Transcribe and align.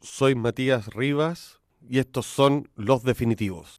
soy 0.00 0.34
Matías 0.34 0.86
Rivas 0.94 1.60
y 1.88 1.98
estos 1.98 2.24
son 2.26 2.68
Los 2.74 3.02
Definitivos. 3.02 3.76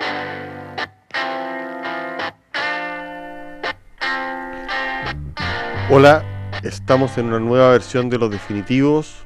Hola, 5.90 6.24
estamos 6.64 7.18
en 7.18 7.26
una 7.28 7.40
nueva 7.40 7.72
versión 7.72 8.10
de 8.10 8.20
Los 8.20 8.30
Definitivos. 8.30 9.26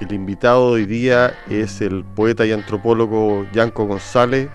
El 0.00 0.12
invitado 0.12 0.74
de 0.74 0.82
hoy 0.82 0.86
día 0.86 1.34
es 1.48 1.80
el 1.80 2.02
poeta 2.04 2.46
y 2.46 2.52
antropólogo 2.52 3.46
Yanko 3.52 3.84
González, 3.84 4.48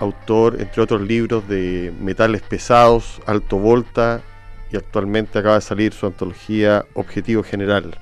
autor, 0.00 0.60
entre 0.60 0.82
otros 0.82 1.00
libros, 1.00 1.48
de 1.48 1.92
Metales 2.00 2.42
Pesados, 2.42 3.20
Alto 3.26 3.56
Volta 3.58 4.20
y 4.70 4.76
actualmente 4.76 5.38
acaba 5.38 5.54
de 5.54 5.60
salir 5.60 5.92
su 5.92 6.06
antología 6.06 6.84
Objetivo 6.94 7.42
General. 7.42 7.98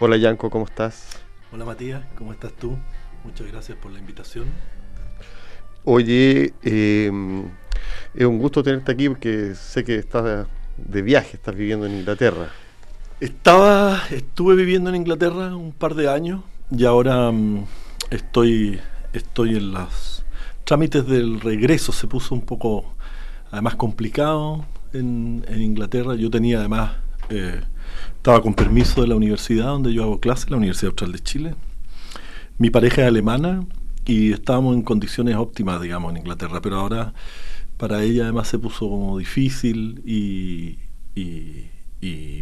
Hola 0.00 0.16
Yanko, 0.16 0.50
¿cómo 0.50 0.64
estás? 0.64 1.17
Hola 1.50 1.64
Matías, 1.64 2.02
¿cómo 2.14 2.32
estás 2.32 2.52
tú? 2.52 2.76
Muchas 3.24 3.46
gracias 3.46 3.78
por 3.78 3.90
la 3.90 3.98
invitación. 3.98 4.48
Oye, 5.82 6.52
eh, 6.62 7.10
es 8.14 8.26
un 8.26 8.38
gusto 8.38 8.62
tenerte 8.62 8.92
aquí 8.92 9.08
porque 9.08 9.54
sé 9.54 9.82
que 9.82 9.96
estás 9.96 10.46
de 10.76 11.02
viaje, 11.02 11.38
estás 11.38 11.56
viviendo 11.56 11.86
en 11.86 12.00
Inglaterra. 12.00 12.50
Estaba, 13.18 13.98
estuve 14.10 14.56
viviendo 14.56 14.90
en 14.90 14.96
Inglaterra 14.96 15.56
un 15.56 15.72
par 15.72 15.94
de 15.94 16.10
años 16.10 16.42
y 16.70 16.84
ahora 16.84 17.30
um, 17.30 17.64
estoy, 18.10 18.78
estoy 19.14 19.56
en 19.56 19.72
los 19.72 20.26
trámites 20.64 21.06
del 21.06 21.40
regreso. 21.40 21.92
Se 21.92 22.06
puso 22.06 22.34
un 22.34 22.42
poco, 22.42 22.94
además, 23.50 23.74
complicado 23.76 24.66
en, 24.92 25.46
en 25.48 25.62
Inglaterra. 25.62 26.14
Yo 26.14 26.28
tenía 26.28 26.58
además 26.58 27.07
eh, 27.30 27.60
estaba 28.16 28.42
con 28.42 28.54
permiso 28.54 29.00
de 29.02 29.08
la 29.08 29.16
universidad 29.16 29.66
donde 29.66 29.92
yo 29.92 30.02
hago 30.02 30.20
clases, 30.20 30.50
la 30.50 30.56
Universidad 30.56 30.90
Austral 30.90 31.12
de 31.12 31.18
Chile. 31.20 31.54
Mi 32.58 32.70
pareja 32.70 33.02
es 33.02 33.08
alemana 33.08 33.64
y 34.04 34.32
estábamos 34.32 34.74
en 34.74 34.82
condiciones 34.82 35.36
óptimas, 35.36 35.80
digamos, 35.80 36.10
en 36.10 36.18
Inglaterra, 36.18 36.60
pero 36.60 36.76
ahora 36.76 37.14
para 37.76 38.02
ella 38.02 38.24
además 38.24 38.48
se 38.48 38.58
puso 38.58 38.88
como 38.88 39.18
difícil 39.18 40.02
y, 40.04 40.78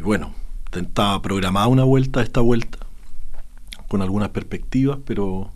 bueno, 0.02 0.32
intentaba 0.66 1.20
programar 1.20 1.68
una 1.68 1.84
vuelta, 1.84 2.22
esta 2.22 2.40
vuelta, 2.40 2.78
con 3.88 4.00
algunas 4.00 4.30
perspectivas, 4.30 4.98
pero, 5.04 5.50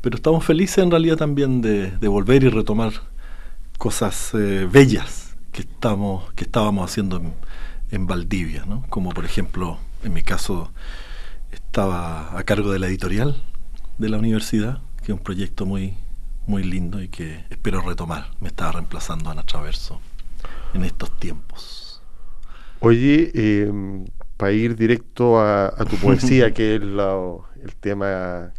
pero 0.00 0.16
estamos 0.16 0.44
felices 0.44 0.78
en 0.78 0.90
realidad 0.90 1.16
también 1.16 1.60
de, 1.60 1.90
volver 2.08 2.44
y 2.44 2.48
retomar 2.48 2.92
cosas 3.78 4.32
eh, 4.34 4.66
bellas 4.70 5.36
que, 5.52 5.62
estamos, 5.62 6.32
que 6.34 6.44
estábamos 6.44 6.90
haciendo 6.90 7.16
en, 7.18 7.32
en 7.90 8.06
Valdivia, 8.06 8.64
¿no? 8.66 8.84
como 8.88 9.10
por 9.10 9.24
ejemplo, 9.24 9.78
en 10.02 10.12
mi 10.12 10.22
caso, 10.22 10.72
estaba 11.52 12.38
a 12.38 12.44
cargo 12.44 12.72
de 12.72 12.78
la 12.78 12.86
editorial 12.86 13.42
de 13.98 14.08
la 14.08 14.18
universidad, 14.18 14.80
que 14.98 15.12
es 15.12 15.18
un 15.18 15.18
proyecto 15.18 15.66
muy, 15.66 15.94
muy 16.46 16.62
lindo 16.62 17.02
y 17.02 17.08
que 17.08 17.44
espero 17.50 17.80
retomar. 17.80 18.30
Me 18.40 18.48
estaba 18.48 18.72
reemplazando 18.72 19.30
Ana 19.30 19.44
Traverso 19.44 20.00
en 20.74 20.84
estos 20.84 21.16
tiempos. 21.18 22.02
Oye, 22.80 23.30
em, 23.34 24.06
para 24.36 24.52
ir 24.52 24.76
directo 24.76 25.40
a, 25.40 25.72
tu 25.88 25.96
poesía, 25.96 26.52
que 26.54 26.76
es 26.76 26.82
el 26.82 27.76
tema 27.80 28.52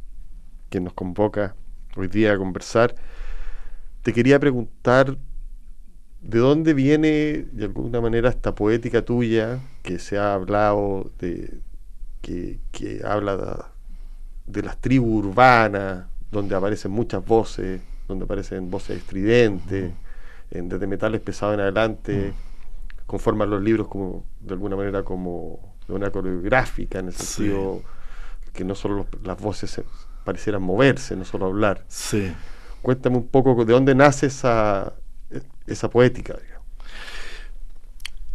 que 0.69 0.79
nos 0.79 0.93
convoca 0.93 1.55
hoy 1.95 2.07
día 2.07 2.33
a 2.33 2.37
conversar, 2.37 2.95
te 4.01 4.13
quería 4.13 4.39
preguntar 4.39 5.17
¿De 6.27 6.39
dónde 6.39 6.73
viene, 6.73 7.45
de 7.53 7.63
alguna 7.63 8.01
manera, 8.01 8.27
esta 8.27 8.53
poética 8.53 9.01
tuya 9.01 9.59
que 9.81 9.97
se 9.97 10.17
ha 10.17 10.33
hablado 10.33 11.09
de, 11.19 11.61
que, 12.21 13.01
habla 13.05 13.71
de, 14.45 14.61
las 14.61 14.75
tribus 14.75 15.23
urbanas, 15.23 16.05
donde 16.29 16.53
aparecen 16.53 16.91
muchas 16.91 17.25
voces, 17.25 17.79
donde 18.09 18.25
aparecen 18.25 18.69
voces 18.69 18.97
estridentes, 18.97 19.93
desde 20.51 20.85
metales 20.85 21.21
pesados 21.21 21.53
en 21.53 21.61
adelante, 21.61 22.33
conforman 23.05 23.49
los 23.49 23.63
libros 23.63 23.87
como, 23.87 24.25
de 24.41 24.53
alguna 24.53 24.75
manera, 24.75 25.03
como 25.03 25.77
de 25.87 25.93
una 25.93 26.11
coreográfica, 26.11 26.99
en 26.99 27.07
el 27.07 27.13
sentido 27.13 27.81
que 28.51 28.65
no 28.65 28.75
solo 28.75 29.07
las 29.23 29.39
voces 29.39 29.81
parecieran 30.25 30.61
moverse, 30.61 31.15
no 31.15 31.23
solo 31.23 31.45
hablar. 31.45 31.85
Sí. 31.87 32.33
Cuéntame 32.81 33.15
un 33.15 33.27
poco 33.27 33.63
de 33.63 33.71
dónde 33.71 33.95
nace 33.95 34.25
esa, 34.25 34.93
esa 35.65 35.89
poética. 35.89 36.35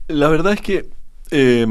La 0.09 0.29
verdad 0.29 0.53
es 0.53 0.61
que 0.61 0.91
eh, 1.31 1.67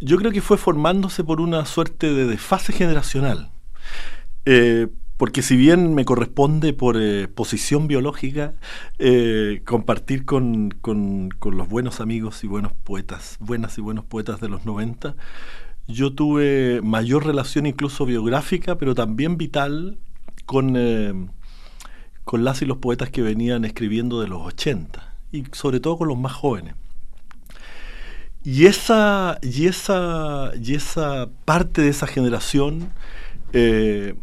yo 0.00 0.16
creo 0.16 0.32
que 0.32 0.40
fue 0.40 0.56
formándose 0.56 1.24
por 1.24 1.40
una 1.40 1.64
suerte 1.66 2.12
de 2.12 2.26
desfase 2.26 2.72
generacional. 2.72 3.50
Eh, 4.44 4.88
porque 5.16 5.42
si 5.42 5.56
bien 5.56 5.94
me 5.94 6.04
corresponde 6.04 6.72
por 6.72 6.96
eh, 6.96 7.26
posición 7.26 7.88
biológica 7.88 8.54
compartir 9.64 10.24
con, 10.24 10.70
con, 10.70 11.30
los 11.42 11.68
buenos 11.68 12.00
amigos 12.00 12.44
y 12.44 12.46
buenos 12.46 12.72
poetas, 12.72 13.36
buenas 13.40 13.76
y 13.78 13.80
buenos 13.80 14.04
poetas 14.04 14.40
de 14.40 14.48
los 14.48 14.64
90, 14.64 15.16
yo 15.88 16.12
tuve 16.12 16.80
mayor 16.84 17.26
relación 17.26 17.66
incluso 17.66 18.06
biográfica, 18.06 18.78
pero 18.78 18.94
también 18.94 19.36
vital 19.36 19.98
con 20.46 20.76
con 22.28 22.44
las 22.44 22.60
y 22.60 22.66
los 22.66 22.76
poetas 22.76 23.08
que 23.08 23.22
venían 23.22 23.64
escribiendo 23.64 24.20
de 24.20 24.28
los 24.28 24.42
80 24.42 25.14
y 25.32 25.44
sobre 25.52 25.80
todo 25.80 25.96
con 25.96 26.08
los 26.08 26.18
más 26.18 26.34
jóvenes. 26.34 26.74
Y 28.44 28.66
esa, 28.66 29.38
y 29.40 29.66
esa, 29.66 30.52
y 30.62 30.74
esa 30.74 31.30
parte 31.46 31.80
de 31.80 31.88
esa 31.88 32.06
generación 32.06 32.90
eh, 33.54 34.14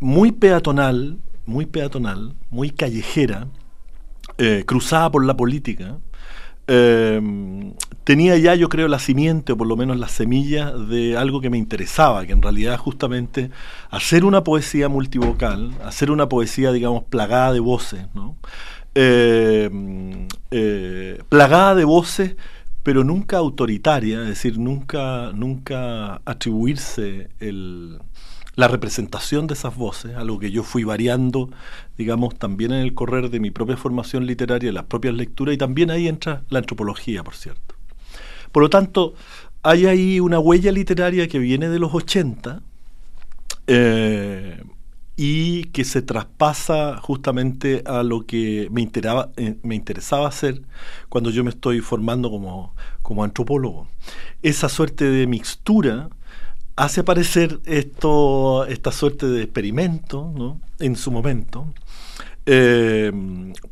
muy 0.00 0.32
peatonal, 0.32 1.18
muy 1.44 1.66
peatonal, 1.66 2.34
muy 2.50 2.70
callejera, 2.70 3.46
eh, 4.38 4.64
cruzada 4.66 5.08
por 5.12 5.24
la 5.24 5.36
política, 5.36 5.98
eh, 6.68 7.20
tenía 8.04 8.36
ya, 8.38 8.54
yo 8.54 8.68
creo, 8.68 8.88
la 8.88 8.98
simiente, 8.98 9.52
o 9.52 9.56
por 9.56 9.66
lo 9.66 9.76
menos 9.76 9.98
la 9.98 10.08
semilla 10.08 10.70
de 10.70 11.16
algo 11.16 11.40
que 11.40 11.50
me 11.50 11.58
interesaba, 11.58 12.26
que 12.26 12.32
en 12.32 12.42
realidad 12.42 12.78
justamente 12.78 13.50
hacer 13.90 14.24
una 14.24 14.44
poesía 14.44 14.88
multivocal, 14.88 15.72
hacer 15.84 16.10
una 16.10 16.28
poesía, 16.28 16.72
digamos, 16.72 17.04
plagada 17.04 17.52
de 17.52 17.60
voces, 17.60 18.06
¿no? 18.14 18.36
Eh, 18.94 19.70
eh, 20.50 21.22
plagada 21.28 21.74
de 21.74 21.84
voces, 21.84 22.36
pero 22.82 23.04
nunca 23.04 23.38
autoritaria, 23.38 24.22
es 24.22 24.28
decir, 24.28 24.58
nunca, 24.58 25.32
nunca 25.34 26.20
atribuirse 26.24 27.28
el, 27.40 27.98
la 28.56 28.68
representación 28.68 29.46
de 29.46 29.54
esas 29.54 29.76
voces, 29.76 30.16
algo 30.16 30.38
que 30.38 30.50
yo 30.50 30.62
fui 30.62 30.82
variando, 30.82 31.50
digamos, 31.98 32.36
también 32.38 32.72
en 32.72 32.80
el 32.80 32.94
correr 32.94 33.28
de 33.30 33.38
mi 33.38 33.50
propia 33.50 33.76
formación 33.76 34.26
literaria, 34.26 34.72
las 34.72 34.84
propias 34.84 35.14
lecturas, 35.14 35.54
y 35.54 35.58
también 35.58 35.90
ahí 35.90 36.08
entra 36.08 36.42
la 36.48 36.60
antropología, 36.60 37.22
por 37.22 37.34
cierto. 37.34 37.74
Por 38.52 38.62
lo 38.62 38.70
tanto, 38.70 39.14
hay 39.62 39.84
ahí 39.84 40.20
una 40.20 40.38
huella 40.38 40.72
literaria 40.72 41.28
que 41.28 41.38
viene 41.38 41.68
de 41.68 41.78
los 41.78 41.92
80 41.92 42.62
eh, 43.66 44.62
y 45.16 45.64
que 45.64 45.84
se 45.84 46.00
traspasa 46.00 46.96
justamente 46.98 47.82
a 47.84 48.02
lo 48.02 48.24
que 48.24 48.68
me, 48.70 48.88
eh, 49.36 49.56
me 49.62 49.74
interesaba 49.74 50.28
hacer 50.28 50.62
cuando 51.10 51.30
yo 51.30 51.44
me 51.44 51.50
estoy 51.50 51.80
formando 51.80 52.30
como, 52.30 52.74
como 53.02 53.22
antropólogo. 53.22 53.86
Esa 54.42 54.70
suerte 54.70 55.04
de 55.04 55.26
mixtura 55.26 56.08
hace 56.76 57.00
aparecer 57.00 57.58
esto, 57.64 58.66
esta 58.66 58.92
suerte 58.92 59.26
de 59.26 59.42
experimento 59.42 60.32
¿no? 60.36 60.60
en 60.78 60.94
su 60.94 61.10
momento, 61.10 61.72
eh, 62.44 63.10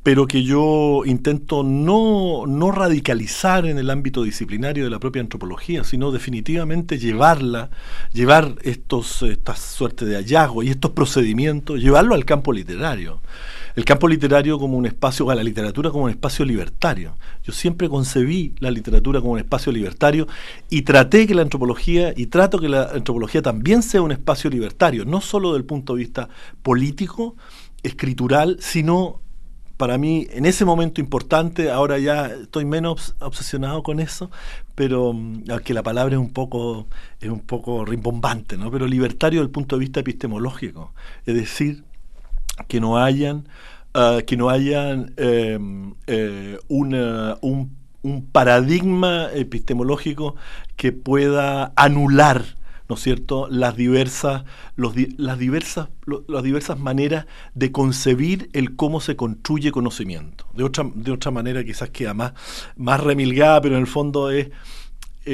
pero 0.02 0.26
que 0.26 0.42
yo 0.42 1.02
intento 1.04 1.62
no, 1.62 2.44
no, 2.46 2.72
radicalizar 2.72 3.66
en 3.66 3.78
el 3.78 3.88
ámbito 3.90 4.24
disciplinario 4.24 4.84
de 4.84 4.90
la 4.90 4.98
propia 4.98 5.22
antropología, 5.22 5.84
sino 5.84 6.10
definitivamente 6.10 6.98
llevarla, 6.98 7.70
llevar 8.12 8.56
estos, 8.62 9.22
estas 9.22 9.60
suerte 9.60 10.06
de 10.06 10.16
hallazgos 10.16 10.64
y 10.64 10.70
estos 10.70 10.90
procedimientos, 10.90 11.80
llevarlo 11.80 12.14
al 12.14 12.24
campo 12.24 12.52
literario 12.52 13.20
el 13.76 13.84
campo 13.84 14.06
literario 14.08 14.58
como 14.58 14.76
un 14.76 14.86
espacio, 14.86 15.28
a 15.30 15.34
la 15.34 15.42
literatura 15.42 15.90
como 15.90 16.04
un 16.04 16.10
espacio 16.10 16.44
libertario. 16.44 17.16
Yo 17.42 17.52
siempre 17.52 17.88
concebí 17.88 18.54
la 18.60 18.70
literatura 18.70 19.20
como 19.20 19.32
un 19.32 19.38
espacio 19.38 19.72
libertario 19.72 20.28
y 20.70 20.82
traté 20.82 21.26
que 21.26 21.34
la 21.34 21.42
antropología, 21.42 22.12
y 22.16 22.26
trato 22.26 22.58
que 22.58 22.68
la 22.68 22.84
antropología 22.84 23.42
también 23.42 23.82
sea 23.82 24.02
un 24.02 24.12
espacio 24.12 24.48
libertario, 24.50 25.04
no 25.04 25.20
solo 25.20 25.50
desde 25.50 25.58
el 25.58 25.64
punto 25.64 25.94
de 25.94 26.00
vista 26.00 26.28
político, 26.62 27.36
escritural, 27.82 28.56
sino 28.60 29.20
para 29.76 29.98
mí 29.98 30.26
en 30.30 30.46
ese 30.46 30.64
momento 30.64 31.00
importante, 31.00 31.70
ahora 31.70 31.98
ya 31.98 32.26
estoy 32.26 32.64
menos 32.64 33.16
obsesionado 33.18 33.82
con 33.82 33.98
eso, 34.00 34.30
pero 34.74 35.12
mm, 35.12 35.44
aunque 35.50 35.74
la 35.74 35.82
palabra 35.82 36.14
es 36.14 36.20
un 36.20 36.32
poco, 36.32 36.86
es 37.20 37.28
un 37.28 37.40
poco 37.40 37.84
rimbombante, 37.84 38.56
¿no? 38.56 38.70
pero 38.70 38.86
libertario 38.86 39.40
desde 39.40 39.48
el 39.48 39.52
punto 39.52 39.76
de 39.76 39.80
vista 39.80 40.00
epistemológico, 40.00 40.94
es 41.26 41.34
decir, 41.34 41.84
que 42.68 42.80
no 42.80 42.98
hayan, 42.98 43.48
ah, 43.94 44.18
que 44.26 44.36
no 44.36 44.50
hayan 44.50 45.12
em, 45.16 45.94
eh, 46.06 46.58
un, 46.68 47.70
paradigma 48.32 49.28
epistemológico 49.32 50.36
que 50.76 50.92
pueda 50.92 51.72
anular 51.74 52.44
¿no 52.88 52.96
es 52.96 53.00
cierto?, 53.00 53.48
las 53.48 53.76
diversas, 53.76 54.44
los, 54.76 54.94
las, 55.16 55.38
diversas, 55.38 55.88
las 56.28 56.42
diversas 56.42 56.78
maneras 56.78 57.26
de 57.54 57.72
concebir 57.72 58.50
el 58.52 58.76
cómo 58.76 59.00
se 59.00 59.16
construye 59.16 59.72
conocimiento. 59.72 60.46
De 60.54 60.64
otra, 60.64 60.84
de 60.94 61.12
otra 61.12 61.30
manera 61.30 61.64
quizás 61.64 61.90
queda 61.90 62.12
más, 62.12 62.34
más 62.76 63.00
remilgada, 63.00 63.60
pero 63.62 63.76
en 63.76 63.80
el 63.80 63.86
fondo 63.86 64.30
es, 64.30 64.50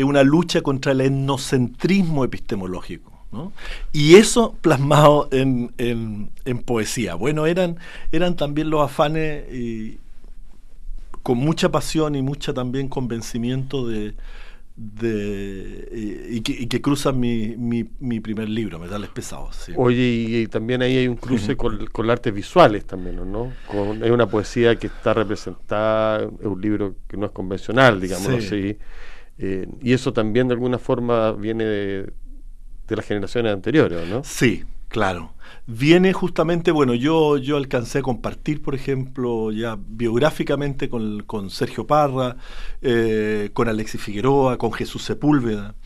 una 0.05 0.23
lucha 0.23 0.63
contra 0.63 0.93
el 0.93 1.01
etnocentrismo 1.01 2.25
epistemológico. 2.25 3.20
¿No? 3.33 3.53
Y 3.93 4.17
eso 4.17 4.57
plasmado 4.61 5.29
en, 5.31 5.73
en, 5.79 6.31
en, 6.45 6.59
poesía. 6.59 7.15
Bueno, 7.15 7.47
eran, 7.47 7.79
eran 8.13 8.37
también 8.37 8.71
los 8.71 8.83
afanes 8.83 9.53
y, 9.53 9.99
con 11.23 11.39
mucha 11.39 11.71
pasión 11.71 12.15
y 12.15 12.23
mucha 12.23 12.55
también 12.55 12.89
convencimiento 12.89 13.87
de, 13.87 14.15
de 14.77 16.29
y, 16.29 16.41
que, 16.41 16.81
cruzan 16.81 17.21
mi, 17.21 17.55
mi, 17.57 18.21
primer 18.21 18.49
libro, 18.49 18.79
Metales 18.79 19.11
Pesados. 19.11 19.67
Oye, 19.77 20.03
y, 20.03 20.47
también 20.47 20.83
ahí 20.83 20.97
hay 20.97 21.09
un 21.09 21.17
cruce 21.17 21.57
con, 21.57 21.87
con 21.87 22.11
artes 22.11 22.33
visuales 22.33 22.87
también, 22.87 23.17
¿no? 23.31 23.53
Con, 23.67 24.03
es 24.03 24.11
una 24.11 24.27
poesía 24.27 24.77
que 24.77 24.87
está 24.87 25.13
representada, 25.13 26.23
es 26.23 26.47
un 26.47 26.61
libro 26.61 26.97
que 27.07 27.17
no 27.17 27.27
es 27.27 27.33
convencional, 27.33 28.01
digamos 28.01 28.29
así. 28.29 28.79
Eh, 29.43 29.67
y 29.81 29.93
eso 29.93 30.13
también 30.13 30.49
de 30.49 30.55
alguna 30.55 30.79
forma 30.79 31.33
viene 31.33 31.65
de, 31.65 32.13
de 32.91 32.97
las 32.97 33.07
generaciones 33.07 33.53
anteriores, 33.53 34.07
¿no? 34.09 34.23
Sí, 34.25 34.65
Claro. 34.91 35.35
Viene 35.67 36.13
justamente, 36.13 36.73
bueno, 36.73 36.95
yo, 36.95 37.39
yo 37.39 37.57
alcancé 37.57 38.01
a 38.01 38.03
compartir, 38.03 38.61
por 38.61 38.75
ejemplo, 38.75 39.53
ya 39.53 39.79
biográficamente 39.79 40.89
con, 40.89 41.23
con 41.23 41.49
Sergio 41.49 41.87
Parra, 41.87 42.37
eh, 42.83 43.51
con 43.53 43.69
Alexis 43.69 44.01
Figueroa, 44.01 44.59
con 44.59 44.73
Jesús 44.73 45.05
Sepúlveda 45.05 45.77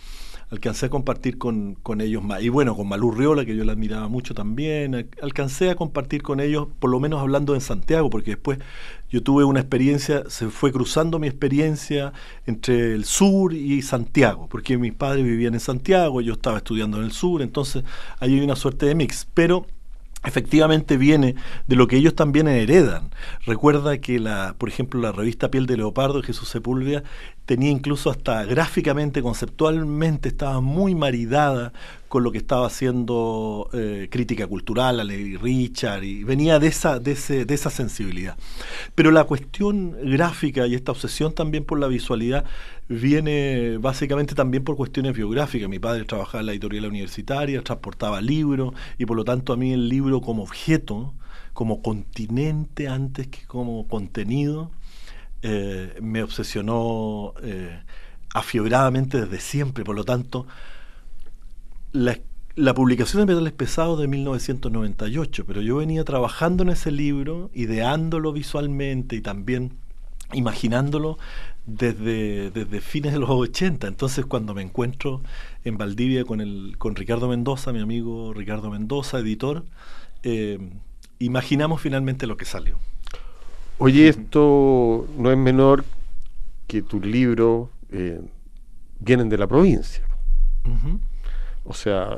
alcancé 0.54 0.86
a 0.86 0.88
compartir 0.88 1.38
con, 1.38 1.74
con, 1.74 2.00
ellos 2.00 2.22
más. 2.22 2.42
Y 2.42 2.48
bueno, 2.48 2.74
con 2.74 2.88
Malú 2.88 3.10
Riola, 3.10 3.44
que 3.44 3.54
yo 3.56 3.64
la 3.64 3.72
admiraba 3.72 4.08
mucho 4.08 4.34
también, 4.34 5.08
alcancé 5.20 5.70
a 5.70 5.74
compartir 5.74 6.22
con 6.22 6.40
ellos, 6.40 6.68
por 6.78 6.90
lo 6.90 7.00
menos 7.00 7.20
hablando 7.20 7.54
en 7.54 7.60
Santiago, 7.60 8.10
porque 8.10 8.32
después 8.32 8.58
yo 9.10 9.22
tuve 9.22 9.44
una 9.44 9.60
experiencia, 9.60 10.24
se 10.28 10.48
fue 10.48 10.72
cruzando 10.72 11.18
mi 11.18 11.28
experiencia 11.28 12.12
entre 12.46 12.94
el 12.94 13.04
sur 13.04 13.52
y 13.52 13.82
Santiago, 13.82 14.48
porque 14.48 14.78
mis 14.78 14.92
padres 14.92 15.24
vivían 15.24 15.54
en 15.54 15.60
Santiago, 15.60 16.20
yo 16.20 16.32
estaba 16.32 16.58
estudiando 16.58 16.98
en 16.98 17.04
el 17.04 17.12
sur, 17.12 17.42
entonces 17.42 17.84
ahí 18.18 18.34
hay 18.34 18.40
una 18.40 18.56
suerte 18.56 18.86
de 18.86 18.94
mix. 18.94 19.26
Pero 19.34 19.66
efectivamente 20.24 20.96
viene 20.96 21.34
de 21.66 21.76
lo 21.76 21.86
que 21.86 21.96
ellos 21.96 22.14
también 22.14 22.48
heredan. 22.48 23.10
Recuerda 23.46 23.98
que 23.98 24.18
la, 24.18 24.54
por 24.58 24.68
ejemplo, 24.68 25.00
la 25.00 25.12
revista 25.12 25.50
Piel 25.50 25.66
de 25.66 25.76
Leopardo 25.76 26.20
de 26.20 26.26
Jesús 26.26 26.48
Sepúlveda 26.48 27.02
tenía 27.46 27.70
incluso 27.70 28.10
hasta 28.10 28.44
gráficamente, 28.44 29.22
conceptualmente, 29.22 30.28
estaba 30.28 30.60
muy 30.60 30.94
maridada 30.94 31.72
con 32.08 32.22
lo 32.22 32.30
que 32.30 32.38
estaba 32.38 32.66
haciendo 32.66 33.68
eh, 33.72 34.08
crítica 34.10 34.46
cultural, 34.46 35.00
a 35.00 35.04
Lady 35.04 35.36
Richard, 35.36 36.04
y 36.04 36.22
venía 36.24 36.58
de 36.58 36.68
esa, 36.68 36.98
de, 37.00 37.12
ese, 37.12 37.44
de 37.44 37.54
esa 37.54 37.70
sensibilidad. 37.70 38.36
Pero 38.94 39.10
la 39.10 39.24
cuestión 39.24 39.96
gráfica 40.02 40.66
y 40.66 40.74
esta 40.74 40.92
obsesión 40.92 41.34
también 41.34 41.64
por 41.64 41.78
la 41.80 41.88
visualidad 41.88 42.44
viene 42.88 43.78
básicamente 43.78 44.34
también 44.34 44.62
por 44.62 44.76
cuestiones 44.76 45.14
biográficas. 45.14 45.68
Mi 45.68 45.78
padre 45.78 46.04
trabajaba 46.04 46.40
en 46.40 46.46
la 46.46 46.52
editorial 46.52 46.86
universitaria, 46.86 47.62
transportaba 47.62 48.20
libros, 48.20 48.74
y 48.96 49.06
por 49.06 49.16
lo 49.16 49.24
tanto 49.24 49.52
a 49.52 49.56
mí 49.56 49.72
el 49.72 49.88
libro 49.88 50.20
como 50.20 50.44
objeto, 50.44 51.12
como 51.52 51.82
continente 51.82 52.88
antes 52.88 53.26
que 53.28 53.44
como 53.46 53.86
contenido, 53.88 54.70
eh, 55.46 55.98
me 56.00 56.22
obsesionó 56.22 57.34
eh, 57.42 57.82
afiebradamente 58.32 59.20
desde 59.20 59.40
siempre. 59.40 59.84
Por 59.84 59.94
lo 59.94 60.02
tanto, 60.02 60.46
la, 61.92 62.18
publicación 62.74 63.20
de 63.20 63.34
Metales 63.34 63.52
Pesados 63.52 64.00
de 64.00 64.08
1998, 64.08 65.44
pero 65.46 65.60
yo 65.60 65.76
venía 65.76 66.02
trabajando 66.02 66.62
en 66.62 66.70
ese 66.70 66.90
libro, 66.90 67.50
ideándolo 67.52 68.32
visualmente 68.32 69.16
y 69.16 69.20
también 69.20 69.74
imaginándolo 70.32 71.18
desde, 71.66 72.80
fines 72.80 73.12
de 73.12 73.18
los 73.18 73.28
80. 73.28 73.86
Entonces, 73.86 74.24
cuando 74.24 74.54
me 74.54 74.62
encuentro 74.62 75.20
en 75.62 75.76
Valdivia 75.76 76.24
con, 76.24 76.40
el, 76.40 76.76
con 76.78 76.96
Ricardo 76.96 77.28
Mendoza, 77.28 77.70
mi 77.74 77.80
amigo 77.80 78.32
Ricardo 78.32 78.70
Mendoza, 78.70 79.18
editor, 79.18 79.66
eh, 80.22 80.58
imaginamos 81.18 81.82
finalmente 81.82 82.26
lo 82.26 82.38
que 82.38 82.46
salió. 82.46 82.78
Oye, 83.78 84.08
esto 84.08 85.06
no 85.18 85.30
es 85.30 85.36
menor 85.36 85.84
que 86.66 86.82
tus 86.82 87.04
libros 87.04 87.68
eh, 87.90 88.20
vienen 89.00 89.28
de 89.28 89.38
la 89.38 89.46
provincia. 89.46 90.04
O 91.64 91.74
sea, 91.74 92.16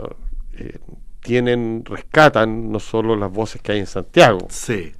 eh, 0.54 0.78
tienen, 1.20 1.84
rescatan 1.84 2.70
no 2.70 2.78
solo 2.78 3.16
las 3.16 3.32
voces 3.32 3.62
que 3.62 3.72
hay 3.72 3.78
en 3.80 3.86
Santiago. 3.86 4.46
Sí. 4.50 4.92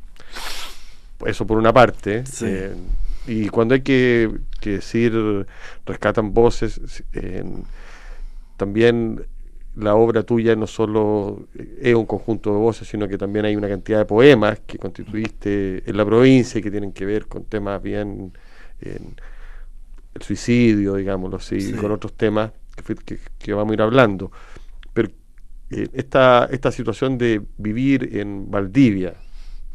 Eso 1.25 1.47
por 1.47 1.58
una 1.58 1.73
parte. 1.73 2.25
Eh, 2.43 2.75
y 3.26 3.49
cuando 3.49 3.75
hay 3.75 3.82
que, 3.82 4.31
decir 4.62 5.47
rescatan 5.85 6.32
voces, 6.32 6.81
también 8.56 9.25
la 9.76 9.94
obra 9.94 10.23
tuya 10.23 10.56
no 10.56 10.67
solo 10.67 11.49
es 11.81 11.94
un 11.94 12.06
conjunto 12.06 12.50
de 12.52 12.58
voces, 12.58 12.88
sino 12.88 13.06
que 13.08 13.19
también 13.19 13.44
hay 13.44 13.56
una 13.56 13.69
cantidad 13.69 13.99
de 13.99 14.05
poemas 14.06 14.61
que 14.67 14.78
constituiste 14.78 15.82
en 15.88 15.96
la 15.96 16.05
provincia 16.05 16.58
y 16.58 16.62
que 16.62 16.70
tienen 16.70 16.93
que 16.93 17.05
ver 17.05 17.26
con 17.26 17.44
temas 17.44 17.82
bien, 17.82 18.32
el 18.81 20.23
suicidio, 20.23 20.94
digámoslo 20.94 21.37
así, 21.37 21.73
con 21.75 21.93
otros 21.93 22.14
temas 22.14 22.52
que, 23.38 23.52
vamos 23.52 23.73
a 23.73 23.75
ir 23.75 23.82
hablando. 23.82 24.32
Pero 24.93 25.11
eh, 25.70 25.88
esta, 25.93 26.49
esta 26.50 26.73
situación 26.73 27.19
de 27.19 27.43
vivir 27.58 28.17
en 28.17 28.50
Valdivia, 28.50 29.14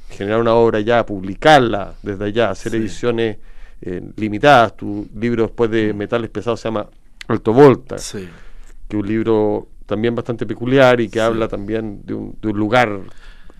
generar 0.09 0.39
una 0.39 0.55
obra 0.55 0.79
ya, 0.79 1.05
publicarla 1.05 1.93
desde 2.01 2.25
allá, 2.25 2.49
hacer 2.49 2.75
ediciones 2.75 3.37
eh, 3.81 4.01
limitadas, 4.15 4.75
tu 4.77 5.07
libro 5.15 5.43
después 5.43 5.69
de 5.69 5.93
mm. 5.93 5.97
Metales 5.97 6.29
Pesados 6.29 6.59
se 6.59 6.67
llama 6.67 6.87
Alto 7.27 7.53
Volta, 7.53 7.97
que 7.97 8.97
es 8.97 9.01
un 9.01 9.07
libro 9.07 9.69
también 9.91 10.15
bastante 10.15 10.45
peculiar 10.45 11.01
y 11.01 11.09
que 11.09 11.19
habla 11.19 11.49
también 11.49 11.99
de 12.05 12.13
un, 12.13 12.37
de 12.41 12.47
un 12.47 12.57
lugar 12.57 13.01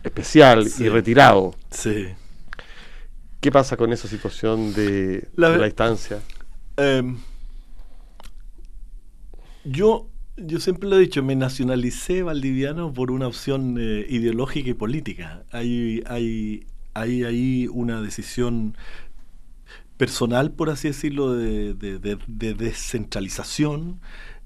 especial 0.01 0.65
y 0.79 0.87
retirado. 0.87 1.53
Sí. 1.71 2.07
¿Qué 3.41 3.51
pasa 3.51 3.75
con 3.75 3.91
esa 3.91 4.07
situación 4.07 4.73
de 4.73 5.27
la, 5.35 5.57
distancia? 5.57 6.21
Em, 6.77 7.17
yo, 9.65 10.07
yo 10.37 10.61
siempre 10.61 10.87
lo 10.87 10.95
he 10.95 10.99
dicho, 10.99 11.21
me 11.21 11.35
nacionalicé 11.35 12.23
valdiviano 12.23 12.93
por 12.93 13.11
una 13.11 13.27
opción 13.27 13.75
eh, 13.77 14.05
ideológica 14.07 14.69
y 14.69 14.73
política. 14.73 15.43
Hay, 15.51 16.01
hay, 16.05 16.65
hay 16.93 17.25
ahí 17.25 17.67
una 17.67 18.01
decisión 18.01 18.77
personal, 19.97 20.51
por 20.51 20.69
así 20.69 20.87
decirlo, 20.87 21.33
de, 21.33 21.73
de 21.73 22.53
descentralización 22.53 23.99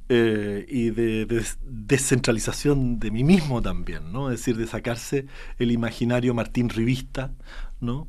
eh, 0.07 0.65
y 0.69 0.91
de, 0.91 1.25
descentralización 1.63 2.99
de 2.99 3.09
mí 3.09 3.23
mismo 3.23 3.61
también, 3.61 4.11
¿no? 4.11 4.29
Es 4.29 4.39
decir, 4.39 4.55
de 4.57 4.67
sacarse 4.67 5.25
el 5.57 5.71
imaginario 5.71 6.33
Martín 6.33 6.69
Rivista, 6.69 7.33
¿no? 7.79 8.07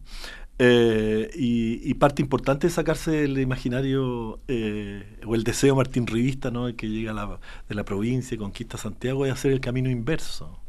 Eh, 0.59 1.31
y, 1.35 1.95
parte 1.95 2.23
importante 2.23 2.67
es 2.67 2.75
sacarse 2.75 3.25
el 3.25 3.39
imaginario 3.39 4.41
eh, 4.49 5.19
o 5.27 5.35
el 5.35 5.45
deseo 5.45 5.75
Martín 5.77 6.07
Rivista, 6.07 6.51
¿no? 6.51 6.69
El 6.69 6.77
que 6.77 6.89
llega 6.89 7.39
de 7.69 7.75
la 7.75 7.85
provincia 7.85 8.35
y 8.35 8.39
conquista 8.39 8.79
Santiago, 8.79 9.27
es 9.27 9.33
hacer 9.33 9.53
el 9.53 9.61
camino 9.61 9.91
inverso. 9.91 10.61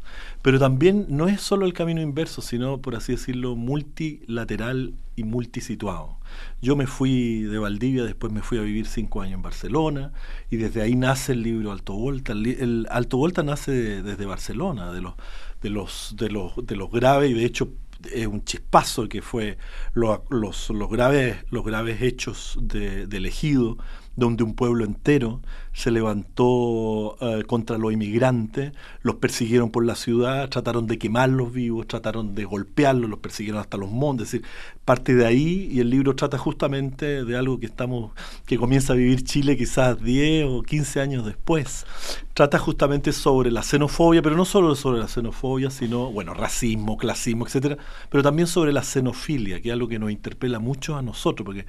Pero 0.42 0.60
también 0.60 1.06
no 1.10 1.28
es 1.28 1.42
solo 1.42 1.66
el 1.66 1.74
camino 1.74 2.02
inverso, 2.02 2.42
sino, 2.42 2.82
por 2.82 2.96
así 2.96 3.14
decirlo, 3.14 3.56
multilateral 3.56 4.94
y 5.16 5.24
multisituado. 5.24 6.18
Yo 6.62 6.76
me 6.76 6.88
fui 6.88 7.42
de 7.42 7.58
Valdivia, 7.58 8.04
después 8.04 8.32
me 8.32 8.42
fui 8.42 8.58
a 8.58 8.62
vivir 8.62 8.86
cinco 8.86 9.22
años 9.22 9.36
en 9.36 9.42
Barcelona 9.42 10.14
y 10.50 10.58
desde 10.58 10.82
ahí 10.82 10.96
nace 10.96 11.34
el 11.34 11.44
libro 11.44 11.72
Alto 11.72 11.94
Volta. 11.94 12.34
El, 12.34 12.88
Alto 12.90 13.18
Volta 13.18 13.44
nace 13.44 14.04
desde 14.04 14.26
Barcelona, 14.26 14.92
de 14.92 15.02
los, 15.02 15.16
de 15.62 15.70
los, 15.70 16.16
de 16.18 16.30
los, 16.30 16.54
de 16.66 16.76
los 16.76 16.92
graves 16.92 17.32
y 17.32 17.34
de 17.34 17.46
hecho 17.46 17.74
es 18.14 18.28
un 18.28 18.44
chispazo 18.46 19.10
que 19.10 19.24
fue 19.24 19.58
los, 19.94 20.20
los, 20.30 20.90
graves, 20.90 21.38
los 21.50 21.66
graves 21.66 22.02
hechos 22.02 22.58
de, 22.62 23.08
de 23.08 23.18
elegido 23.18 23.78
donde 24.18 24.44
un 24.44 24.56
pueblo 24.56 24.84
entero 24.84 25.42
se 25.74 25.92
levantó 25.92 27.18
eh, 27.22 27.44
contra 27.46 27.78
los 27.78 27.94
inmigrantes, 27.94 28.74
los 29.04 29.16
persiguieron 29.16 29.70
por 29.70 29.86
la 29.86 29.94
ciudad, 29.94 30.50
trataron 30.50 30.88
de 30.88 30.98
quemarlos 30.98 31.54
vivos, 31.54 31.88
trataron 31.88 32.34
de 32.34 32.44
golpearlos, 32.44 33.12
los 33.12 33.20
persiguieron 33.20 33.62
hasta 33.62 33.78
los 33.78 33.92
montes. 33.92 34.26
Es 34.26 34.32
decir, 34.32 34.48
parte 34.86 35.14
de 35.14 35.28
ahí 35.28 35.70
y 35.72 35.82
el 35.82 35.92
libro 35.92 36.16
trata 36.16 36.40
justamente 36.40 37.24
de 37.24 37.38
algo 37.38 37.60
que 37.60 37.68
estamos, 37.68 38.12
que 38.48 38.58
comienza 38.58 38.94
a 38.94 38.96
vivir 38.96 39.24
Chile 39.24 39.56
quizás 39.56 40.02
10 40.04 40.48
o 40.50 40.64
15 40.64 41.00
años 41.00 41.24
después. 41.24 41.86
Trata 42.34 42.58
justamente 42.58 43.14
sobre 43.14 43.52
la 43.52 43.62
xenofobia, 43.62 44.24
pero 44.24 44.36
no 44.36 44.46
solo 44.46 44.76
sobre 44.76 45.00
la 45.00 45.08
xenofobia, 45.08 45.70
sino, 45.70 46.12
bueno, 46.12 46.34
racismo, 46.34 46.98
clasismo, 46.98 47.46
etcétera, 47.46 47.78
pero 48.10 48.24
también 48.24 48.48
sobre 48.48 48.74
la 48.74 48.82
xenofilia, 48.82 49.62
que 49.62 49.70
es 49.70 49.74
algo 49.74 49.88
que 49.88 50.00
nos 50.00 50.10
interpela 50.10 50.58
mucho 50.58 50.98
a 50.98 51.04
nosotros, 51.04 51.46
porque 51.46 51.66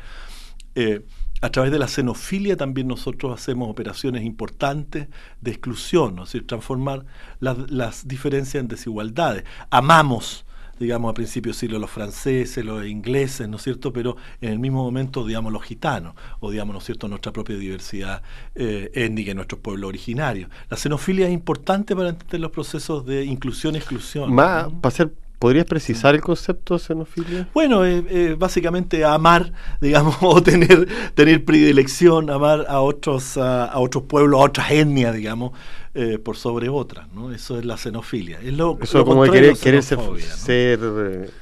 Eh, 0.74 1.02
a 1.40 1.50
través 1.50 1.70
de 1.70 1.78
la 1.78 1.88
xenofilia 1.88 2.56
también 2.56 2.88
nosotros 2.88 3.38
hacemos 3.38 3.68
operaciones 3.68 4.24
importantes 4.24 5.08
de 5.40 5.50
exclusión, 5.50 6.14
es 6.18 6.26
decir, 6.26 6.46
transformar 6.46 7.04
las, 7.40 7.70
las 7.70 8.08
diferencias 8.08 8.60
en 8.60 8.68
desigualdades. 8.68 9.44
Amamos 9.70 10.44
digamos, 10.78 11.10
a 11.10 11.14
principios 11.14 11.56
del 11.56 11.60
siglo 11.60 11.78
los 11.78 11.90
franceses, 11.90 12.64
los 12.64 12.86
ingleses, 12.86 13.48
¿no 13.48 13.56
es 13.56 13.62
cierto? 13.62 13.92
Pero 13.92 14.16
en 14.40 14.52
el 14.52 14.58
mismo 14.58 14.82
momento, 14.82 15.26
digamos, 15.26 15.52
los 15.52 15.62
gitanos, 15.62 16.14
o 16.40 16.50
digamos, 16.50 16.72
¿no 16.72 16.78
es 16.78 16.84
cierto?, 16.84 17.08
nuestra 17.08 17.32
propia 17.32 17.56
diversidad 17.56 18.22
eh, 18.54 18.90
étnica 18.94 19.32
en 19.32 19.36
nuestros 19.36 19.60
pueblos 19.60 19.88
originarios. 19.88 20.50
La 20.70 20.76
xenofilia 20.76 21.26
es 21.26 21.32
importante 21.32 21.96
para 21.96 22.10
entender 22.10 22.40
los 22.40 22.50
procesos 22.50 23.04
de 23.04 23.24
inclusión-exclusión. 23.24 24.32
Más, 24.32 24.68
para 24.80 24.94
ser 24.94 25.12
¿Podrías 25.38 25.66
precisar 25.66 26.16
el 26.16 26.20
concepto 26.20 26.74
de 26.74 26.80
xenofilia? 26.80 27.48
Bueno, 27.54 27.84
eh, 27.84 28.34
básicamente 28.36 29.04
amar, 29.04 29.52
digamos, 29.80 30.16
o 30.20 30.42
tener, 30.42 30.88
tener 31.14 31.44
predilección, 31.44 32.28
amar 32.28 32.66
a 32.68 32.80
otros, 32.80 33.36
a, 33.36 33.78
otros 33.78 34.04
pueblos, 34.04 34.40
a 34.40 34.44
otras 34.44 34.70
etnias, 34.72 35.14
digamos, 35.14 35.52
eh, 35.94 36.18
por 36.18 36.36
sobre 36.36 36.68
otras, 36.68 37.06
¿no? 37.12 37.32
Eso 37.32 37.56
es 37.56 37.64
la 37.64 37.76
xenofilia. 37.76 38.40
Es 38.40 38.52
lo, 38.52 38.78
Eso 38.82 39.04
como 39.04 39.22
querer, 39.24 39.56
querer 39.56 39.82
ser, 39.84 39.98
ser 40.20 40.80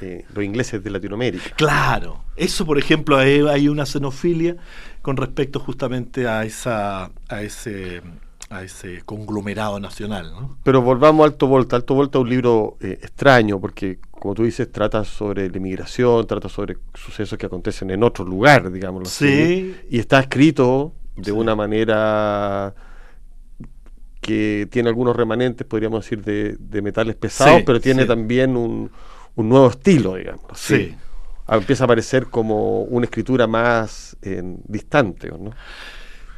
eh, 0.03 0.25
los 0.35 0.45
ingleses 0.45 0.85
de 0.85 0.91
Latinoamérica. 0.91 1.51
Claro, 1.57 2.21
eso 2.37 2.67
por 2.67 2.79
ejemplo, 2.79 3.17
hay, 3.17 3.41
hay 3.41 3.69
una 3.69 3.87
xenofilia 3.87 4.57
con 5.01 5.17
respecto 5.17 5.59
justamente 5.59 6.29
a 6.29 6.45
esa, 6.45 7.11
a 7.29 7.43
ese 7.43 8.03
a 8.51 8.63
ese 8.63 9.03
conglomerado 9.05 9.81
nacional. 9.81 10.31
¿no? 10.33 10.59
Pero 10.63 10.83
volvamos 10.83 11.25
a 11.25 11.27
Alto 11.27 11.47
Volta. 11.47 11.77
Alto 11.77 11.95
Volta 11.95 12.19
es 12.19 12.23
un 12.23 12.31
libro 12.31 12.77
eh, 12.81 12.99
extraño 13.03 13.61
porque, 13.61 13.99
como 14.11 14.35
tú 14.35 14.45
dices, 14.45 14.71
trata 14.71 15.05
sobre 15.05 15.49
la 15.51 15.57
inmigración, 15.57 16.27
trata 16.27 16.49
sobre 16.49 16.79
sucesos 16.95 17.39
que 17.39 17.47
acontecen 17.47 17.91
en 17.91 18.03
otro 18.03 18.25
lugar, 18.25 18.71
digamos. 18.71 19.09
Sí. 19.09 19.77
Y 19.91 19.99
está 19.99 20.21
escrito 20.21 20.93
de 21.17 21.33
una 21.33 21.57
manera 21.57 22.75
que 24.21 24.69
tiene 24.71 24.89
algunos 24.89 25.15
remanentes, 25.15 25.67
podríamos 25.67 26.05
decir, 26.05 26.23
de, 26.23 26.83
metales 26.83 27.15
pesados, 27.15 27.63
pero 27.65 27.81
tiene 27.81 28.07
también 28.07 28.57
un, 28.57 28.91
nuevo 29.37 29.69
estilo, 29.69 30.17
digamos. 30.17 30.43
Sí. 30.55 30.95
Ah, 31.47 31.57
empieza 31.57 31.85
a 31.85 31.87
parecer 31.87 32.27
como 32.27 32.83
una 32.83 33.05
escritura 33.05 33.47
más 33.47 34.17
eh, 34.23 34.43
distante, 34.67 35.29
¿no? 35.29 35.53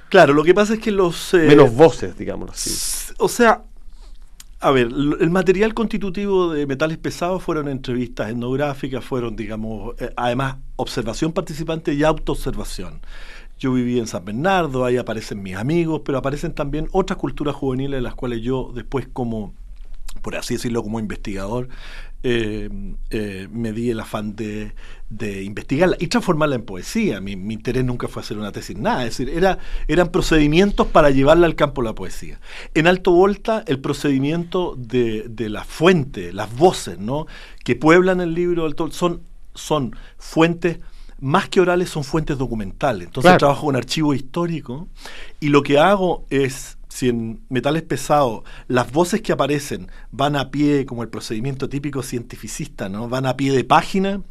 Claro, 0.09 0.33
lo 0.33 0.45
que 0.45 0.55
pasa 0.55 0.75
es 0.75 0.81
que 0.81 0.91
los... 0.91 1.35
Eh, 1.35 1.39
Menos 1.39 1.75
voces, 1.75 2.17
digamos 2.17 2.51
así. 2.51 3.15
O 3.19 3.29
sea, 3.29 3.63
a 4.61 4.71
ver, 4.71 4.87
el 4.87 5.31
material 5.31 5.75
constitutivo 5.75 6.53
de 6.53 6.67
metales 6.67 6.99
pesados 6.99 7.43
fueron 7.43 7.69
entrevistas 7.69 8.31
etnográficas, 8.31 9.05
fueron, 9.05 9.37
digamos, 9.37 9.95
eh, 10.01 10.11
además, 10.17 10.57
observación 10.77 11.33
participante 11.33 11.95
y 11.95 12.03
autoobservación. 12.05 13.01
Yo 13.59 13.73
viví 13.73 13.99
en 13.99 14.07
San 14.07 14.25
Bernardo, 14.25 14.85
ahí 14.85 14.97
aparecen 14.97 15.43
mis 15.43 15.57
amigos, 15.57 16.03
pero 16.05 16.19
aparecen 16.19 16.55
también 16.55 16.89
otras 16.93 17.19
culturas 17.19 17.55
juveniles, 17.55 17.99
en 17.99 18.05
las 18.05 18.15
cuales 18.15 18.41
yo 18.41 18.73
después 18.75 19.09
como 19.13 19.53
por 20.23 20.37
así 20.37 20.55
decirlo, 20.55 20.83
como 20.83 20.99
investigador, 20.99 21.69
eh, 22.23 22.69
eh, 23.11 23.49
me 23.51 23.73
di 23.73 23.91
el 23.91 24.01
afán 24.01 24.35
de, 24.35 24.73
investigarla 25.43 25.97
y 26.01 26.09
transformarla 26.09 26.57
en 26.57 26.63
poesía. 26.63 27.21
Mi, 27.21 27.33
interés 27.33 27.85
nunca 27.85 28.09
fue 28.09 28.23
hacer 28.23 28.39
una 28.39 28.53
tesis, 28.53 28.77
nada. 28.77 29.05
Es 29.05 29.17
decir, 29.17 29.35
era, 29.35 29.59
eran 29.87 30.09
procedimientos 30.09 30.87
para 30.89 31.11
llevarla 31.11 31.47
al 31.47 31.55
campo 31.55 31.83
de 31.83 31.89
la 31.89 31.95
poesía. 31.95 32.41
En 32.75 32.87
Alto 32.87 33.13
Volta, 33.13 33.63
el 33.67 33.81
procedimiento 33.81 34.75
de, 34.77 35.27
de 35.29 35.49
la 35.49 35.65
fuente, 35.65 36.33
las 36.33 36.55
voces 36.57 36.99
¿no? 36.99 37.27
que 37.65 37.77
pueblan 37.77 38.21
el 38.21 38.35
libro 38.35 38.65
Alto 38.67 38.91
son, 38.91 39.23
son 39.55 39.95
fuentes 40.19 40.81
más 41.21 41.49
que 41.49 41.61
orales 41.61 41.91
son 41.91 42.05
fuentes 42.05 42.39
documentales. 42.39 43.09
Entonces 43.09 43.37
trabajo 43.39 43.67
con 43.67 43.77
archivo 43.77 44.15
histórico 44.15 44.89
y 45.41 45.49
lo 45.49 45.63
que 45.63 45.79
hago 45.79 46.25
es 46.31 46.78
si 46.89 47.09
en 47.09 47.41
metales 47.49 47.83
pesados 47.83 48.43
las 48.67 48.91
voces 48.93 49.21
que 49.21 49.33
aparecen 49.33 49.89
van 50.11 50.37
a 50.37 50.51
pie, 50.51 50.87
como 50.87 51.03
el 51.03 51.09
procedimiento 51.09 51.69
típico 51.69 52.03
cientificista, 52.03 52.89
¿no? 52.89 53.09
Van 53.09 53.27
a 53.27 53.37
pie 53.37 53.53
de 53.53 53.65
página, 53.65 54.23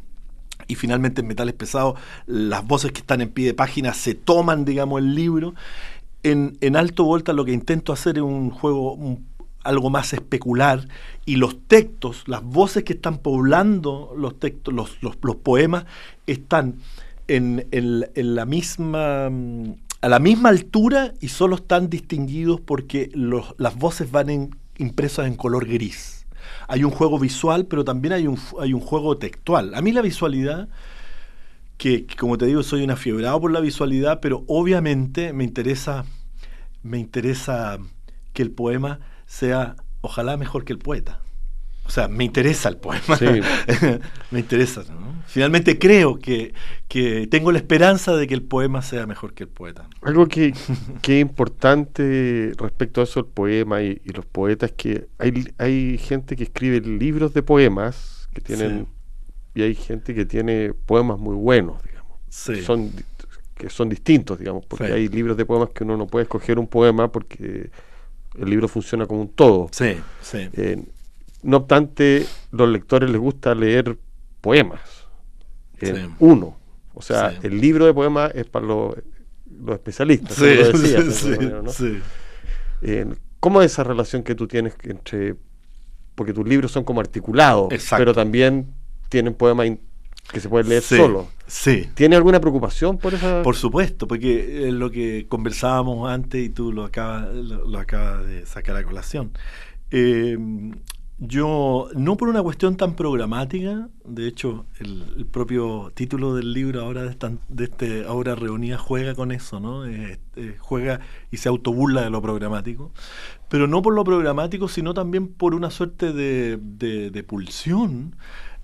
y 0.66 0.74
finalmente 0.74 1.20
en 1.20 1.28
metales 1.28 1.54
pesados 1.54 1.98
las 2.26 2.66
voces 2.66 2.92
que 2.92 3.00
están 3.00 3.20
en 3.20 3.30
pie 3.30 3.46
de 3.46 3.54
página 3.54 3.94
se 3.94 4.14
toman, 4.14 4.64
digamos, 4.64 5.00
el 5.00 5.14
libro. 5.14 5.54
En, 6.24 6.76
alto 6.76 7.04
volta 7.04 7.32
lo 7.32 7.44
que 7.44 7.52
intento 7.52 7.92
hacer 7.92 8.16
es 8.16 8.22
un 8.22 8.50
juego 8.50 8.98
algo 9.62 9.90
más 9.90 10.12
especular 10.12 10.88
y 11.24 11.36
los 11.36 11.58
textos, 11.66 12.24
las 12.26 12.42
voces 12.42 12.84
que 12.84 12.94
están 12.94 13.18
poblando 13.18 14.12
los 14.16 14.38
textos, 14.38 14.74
los, 14.74 14.98
los, 15.00 15.36
poemas, 15.36 15.84
están 16.26 16.76
en, 17.28 17.66
en 17.70 18.34
la 18.34 18.44
misma 18.44 19.30
a 20.00 20.08
la 20.08 20.18
misma 20.18 20.50
altura 20.50 21.14
y 21.20 21.28
solo 21.28 21.56
están 21.56 21.90
distinguidos 21.90 22.60
porque 22.60 23.10
las 23.14 23.76
voces 23.76 24.10
van 24.10 24.50
impresas 24.78 25.26
en 25.26 25.34
color 25.34 25.66
gris. 25.66 26.26
Hay 26.68 26.84
un 26.84 26.90
juego 26.90 27.18
visual, 27.18 27.66
pero 27.66 27.84
también 27.84 28.12
hay 28.12 28.26
un, 28.26 28.38
hay 28.60 28.72
un 28.72 28.80
juego 28.80 29.18
textual. 29.18 29.74
A 29.74 29.82
mí 29.82 29.92
la 29.92 30.02
visualidad, 30.02 30.68
que, 31.78 32.06
como 32.18 32.38
te 32.38 32.46
digo, 32.46 32.62
soy 32.62 32.82
una 32.82 32.96
fiebrado 32.96 33.40
por 33.40 33.50
la 33.50 33.60
visualidad, 33.60 34.20
pero 34.20 34.44
obviamente 34.46 35.32
me 35.32 35.44
interesa, 35.44 36.04
me 36.82 36.98
interesa 36.98 37.78
que 38.32 38.42
el 38.42 38.50
poema 38.50 39.00
sea, 39.26 39.76
ojalá, 40.00 40.36
mejor 40.36 40.64
que 40.64 40.72
el 40.72 40.78
poeta. 40.78 41.20
O 41.88 41.90
sea, 41.90 42.06
me 42.06 42.24
interesa 42.24 42.68
el 42.68 42.76
poema. 42.76 43.18
me 44.30 44.40
interesa. 44.40 44.84
Finalmente 45.26 45.78
creo 45.78 46.18
que, 46.18 46.52
tengo 47.30 47.50
la 47.50 47.56
esperanza 47.56 48.14
de 48.14 48.26
que 48.26 48.34
el 48.34 48.42
poema 48.42 48.82
sea 48.82 49.06
mejor 49.06 49.32
que 49.32 49.44
el 49.44 49.48
poeta. 49.48 49.88
Algo 50.02 50.28
que, 50.28 50.48
es 50.48 51.08
importante 51.08 52.52
respecto 52.58 53.00
a 53.00 53.04
eso, 53.04 53.20
el 53.20 53.26
poema 53.26 53.80
y, 53.82 54.00
los 54.04 54.26
poetas, 54.26 54.70
es 54.70 54.76
que 54.76 55.08
hay, 55.18 55.48
hay 55.56 55.96
gente 55.96 56.36
que 56.36 56.44
escribe 56.44 56.80
libros 56.82 57.32
de 57.32 57.42
poemas 57.42 58.28
que 58.34 58.42
tienen. 58.42 58.86
Y 59.54 59.62
hay 59.62 59.74
gente 59.74 60.14
que 60.14 60.26
tiene 60.26 60.74
poemas 60.74 61.18
muy 61.18 61.34
buenos, 61.34 61.82
digamos. 61.82 62.18
Son, 62.66 62.92
que 63.54 63.70
son 63.70 63.88
distintos, 63.88 64.38
digamos, 64.38 64.66
porque 64.66 64.92
hay 64.92 65.08
libros 65.08 65.38
de 65.38 65.46
poemas 65.46 65.70
que 65.70 65.84
uno 65.84 65.96
no 65.96 66.06
puede 66.06 66.24
escoger 66.24 66.58
un 66.58 66.66
poema 66.66 67.10
porque 67.10 67.70
el 68.38 68.50
libro 68.50 68.68
funciona 68.68 69.06
como 69.06 69.22
un 69.22 69.28
todo. 69.28 69.68
Sí, 69.72 69.96
sí. 70.20 70.50
Eh, 70.52 70.84
no 71.42 71.58
obstante, 71.58 72.26
los 72.50 72.68
lectores 72.68 73.10
les 73.10 73.20
gusta 73.20 73.54
leer 73.54 73.98
poemas. 74.40 74.80
Uno. 76.18 76.56
O 76.94 77.02
sea, 77.02 77.38
el 77.42 77.60
libro 77.60 77.86
de 77.86 77.94
poemas 77.94 78.32
es 78.34 78.46
para 78.46 78.66
los, 78.66 78.94
especialistas. 79.70 80.36
¿Cómo 83.40 83.62
es 83.62 83.72
esa 83.72 83.84
relación 83.84 84.22
que 84.22 84.34
tú 84.34 84.48
tienes 84.48 84.74
entre... 84.82 85.36
Porque 86.14 86.32
tus 86.32 86.48
libros 86.48 86.72
son 86.72 86.82
como 86.82 87.00
articulados, 87.00 87.68
pero 87.96 88.12
también 88.12 88.74
tienen 89.08 89.34
poemas 89.34 89.78
que 90.32 90.40
se 90.40 90.48
pueden 90.48 90.68
leer 90.68 90.82
solo. 90.82 91.28
Sí. 91.46 91.88
¿Tiene 91.94 92.16
alguna 92.16 92.40
preocupación 92.40 92.98
por 92.98 93.14
eso? 93.14 93.42
Por 93.44 93.54
supuesto, 93.54 94.08
porque 94.08 94.66
es 94.68 94.74
lo 94.74 94.90
que 94.90 95.26
conversábamos 95.28 96.10
antes 96.10 96.44
y 96.44 96.48
tú 96.48 96.72
lo 96.72 96.84
acabas, 96.84 97.32
lo, 97.34 97.78
acabas 97.78 98.26
de 98.26 98.44
sacar 98.44 98.76
a 98.76 98.82
colación. 98.82 99.30
Eh, 99.92 100.36
yo, 101.20 101.88
no 101.96 102.16
por 102.16 102.28
una 102.28 102.42
cuestión 102.42 102.76
tan 102.76 102.94
programática, 102.94 103.88
de 104.04 104.28
hecho, 104.28 104.66
el, 104.78 105.26
propio 105.30 105.90
título 105.92 106.36
del 106.36 106.52
libro 106.52 106.82
ahora 106.82 107.02
de, 107.02 107.10
esta, 107.10 107.32
de 107.48 107.64
este 107.64 108.04
Ahora 108.04 108.36
Reunida 108.36 108.78
juega 108.78 109.16
con 109.16 109.32
eso, 109.32 109.58
¿no? 109.58 109.84
Eh, 109.84 110.20
eh, 110.36 110.56
juega 110.60 111.00
y 111.32 111.38
se 111.38 111.48
autoburla 111.48 112.02
de 112.02 112.10
lo 112.10 112.22
programático, 112.22 112.92
pero 113.48 113.66
no 113.66 113.82
por 113.82 113.94
lo 113.94 114.04
programático, 114.04 114.68
sino 114.68 114.94
también 114.94 115.26
por 115.26 115.56
una 115.56 115.70
suerte 115.70 116.12
de, 116.12 116.56
de, 116.56 117.22
pulsión, 117.24 118.14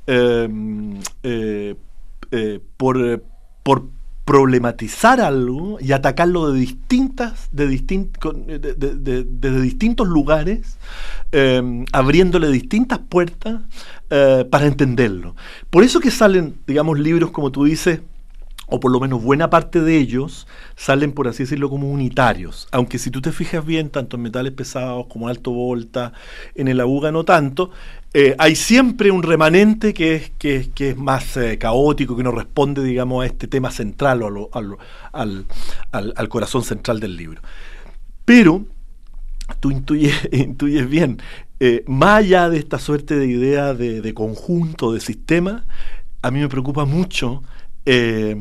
em, 0.07 1.01
eh, 1.25 1.75
por, 2.77 3.25
por 3.65 3.89
problematizar 4.25 5.21
algo 5.21 5.79
y 5.81 5.93
atacarlo 5.93 6.51
de 6.51 6.59
distintas, 6.61 7.49
de, 7.53 7.67
de, 7.67 9.61
distintos 9.61 10.09
lugares, 10.09 10.79
em, 11.33 11.85
abriéndole 11.93 12.49
distintas 12.49 13.01
puertas 13.01 13.61
eh, 14.11 14.47
para 14.51 14.67
entenderlo. 14.67 15.37
Por 15.69 15.85
eso 15.85 16.01
que 16.01 16.11
salen, 16.11 16.57
digamos, 16.67 16.99
libros 16.99 17.33
como 17.33 17.53
tú 17.53 17.65
dices, 17.65 18.01
o 18.75 18.81
por 18.81 18.91
lo 18.91 18.99
menos 18.99 19.23
buena 19.23 19.51
parte 19.51 19.81
de 19.81 19.97
ellos, 19.97 20.49
salen, 20.75 21.13
por 21.13 21.29
así 21.29 21.45
decirlo, 21.45 21.71
como 21.71 21.91
unitarios. 21.91 22.67
Aunque 22.73 22.99
si 22.99 23.11
tú 23.11 23.21
te 23.21 23.31
fijas 23.31 23.65
bien, 23.65 23.89
tanto 23.89 24.17
en 24.17 24.23
metales 24.23 24.53
pesados 24.53 25.07
como 25.07 25.29
alto 25.29 25.53
volta, 25.53 26.13
en 26.57 26.67
el 26.67 26.81
aguga 26.81 27.13
no 27.13 27.25
tanto, 27.25 27.71
eh, 28.13 28.35
hay 28.37 28.57
siempre 28.57 29.13
un 29.13 29.23
remanente 29.23 29.95
que 29.95 30.17
es, 30.17 30.31
que, 30.39 30.71
que 30.75 30.91
es 30.91 30.97
más 30.97 31.37
eh, 31.37 31.57
caótico, 31.57 32.17
que 32.17 32.25
no 32.25 32.33
responde, 32.33 32.83
digamos, 32.83 33.23
a 33.23 33.27
este 33.27 33.47
tema 33.47 33.71
central 33.71 34.23
o 34.23 34.51
al, 35.13 35.47
al, 35.93 36.29
corazón 36.29 36.65
central 36.65 36.99
del 36.99 37.17
libro. 37.17 37.41
Pero 38.25 38.65
tú 39.61 39.71
intuyes, 39.71 40.29
intuyes 40.33 40.89
bien, 40.89 41.23
eh, 41.61 41.85
más 41.87 42.25
allá 42.25 42.51
de 42.51 42.59
esta 42.59 42.81
suerte 42.81 43.15
de 43.15 43.27
idea 43.29 43.73
de, 43.73 44.01
de 44.01 44.15
conjunto, 44.15 44.93
de 44.93 45.01
sistema, 45.01 45.65
a 46.23 46.33
mí 46.33 46.41
me 46.41 46.49
preocupa 46.49 46.85
mucho 46.85 47.45
eh, 47.87 48.35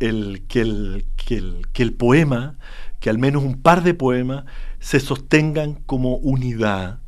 el, 0.00 0.42
que, 0.48 0.60
el, 0.60 1.04
que, 1.16 1.36
el, 1.36 1.66
que 1.72 1.82
el 1.82 1.92
poema, 1.92 2.56
que 2.98 3.10
al 3.10 3.18
menos 3.18 3.44
un 3.44 3.60
par 3.60 3.82
de 3.84 3.94
poemas, 3.94 4.44
se 4.80 4.98
sostengan 4.98 5.74
como 5.86 6.16
unidad 6.16 6.98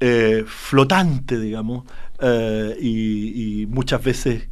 eh, 0.00 0.44
flotante, 0.46 1.38
digamos, 1.38 1.84
eh, 2.20 2.76
y, 2.80 3.66
muchas 3.68 4.02
veces 4.02 4.48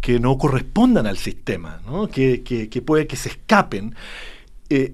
que 0.00 0.18
no 0.18 0.36
correspondan 0.36 1.06
al 1.06 1.16
sistema, 1.16 1.80
¿no? 1.86 2.08
Que, 2.08 2.42
que, 2.42 2.68
que, 2.68 2.82
puede 2.82 3.06
que 3.06 3.14
se 3.14 3.28
escapen. 3.28 3.94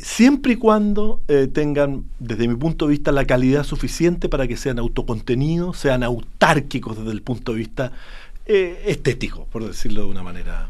Siempre 0.01 0.53
y 0.53 0.57
cuando 0.57 1.23
tengan, 1.55 2.05
desde 2.19 2.47
mi 2.47 2.55
punto 2.55 2.85
de 2.85 2.91
vista, 2.91 3.11
la 3.11 3.25
calidad 3.25 3.65
suficiente 3.65 4.29
para 4.29 4.47
que 4.47 4.59
sean 4.59 4.79
autocontenidos, 4.79 5.79
sean 5.79 6.03
autárquicos 6.03 6.99
desde 6.99 7.13
el 7.13 7.23
punto 7.23 7.53
de 7.53 7.59
vista 7.59 7.93
estético, 8.45 9.47
por 9.47 9.67
decirlo 9.67 10.03
de 10.03 10.11
una 10.11 10.23
manera 10.23 10.69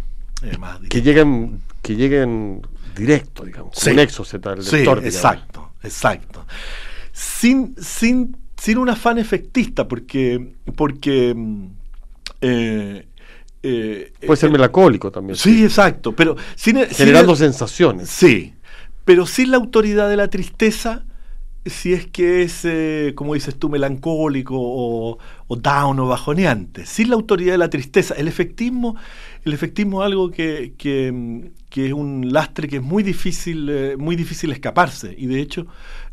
más. 0.58 0.80
Que 0.88 1.02
lleguen, 1.02 1.60
que 1.82 1.96
lleguen 1.96 2.62
directo, 2.94 3.44
digamos, 3.44 3.74
sí. 3.76 3.92
nexos 3.92 4.34
tal 4.40 4.62
sí, 4.62 4.76
lector, 4.76 5.04
exacto, 5.04 5.72
exacto. 5.82 6.46
Sin, 7.12 7.74
sin, 7.80 8.36
sin 8.56 8.78
un 8.78 8.88
afán 8.88 9.18
efectista, 9.18 9.86
porque, 9.86 10.54
porque 10.76 11.34
eh, 12.40 13.06
eh, 13.66 14.12
Puede 14.26 14.36
ser 14.36 14.50
melancólico 14.50 15.10
también. 15.10 15.36
Sí, 15.36 15.54
sí. 15.54 15.64
exacto. 15.64 16.12
Pero 16.12 16.36
sin, 16.54 16.84
Generando 16.86 17.34
sin, 17.34 17.46
sensaciones. 17.46 18.10
Sí. 18.10 18.52
Pero 19.06 19.26
sin 19.26 19.50
la 19.50 19.56
autoridad 19.56 20.10
de 20.10 20.16
la 20.16 20.28
tristeza, 20.28 21.04
si 21.66 21.92
es 21.92 22.06
que 22.06 22.42
es, 22.42 22.64
eh, 22.64 23.12
como 23.14 23.34
dices 23.34 23.56
tú, 23.56 23.68
melancólico 23.68 24.54
o, 24.56 25.18
o, 25.46 25.56
down 25.56 25.98
o 26.00 26.08
bajoneante. 26.08 26.86
Sin 26.86 27.08
la 27.08 27.16
autoridad 27.16 27.52
de 27.52 27.58
la 27.58 27.70
tristeza. 27.70 28.14
El 28.14 28.28
efectismo, 28.28 28.96
el 29.44 29.52
efectismo 29.52 30.02
es 30.02 30.06
algo 30.06 30.30
que, 30.30 30.74
que, 30.76 31.50
que 31.70 31.86
es 31.86 31.92
un 31.92 32.32
lastre 32.32 32.68
que 32.68 32.76
es 32.76 32.82
muy 32.82 33.02
difícil, 33.02 33.68
eh, 33.70 33.96
muy 33.96 34.16
difícil 34.16 34.52
escaparse. 34.52 35.14
Y 35.16 35.26
de 35.26 35.40
hecho, 35.40 35.66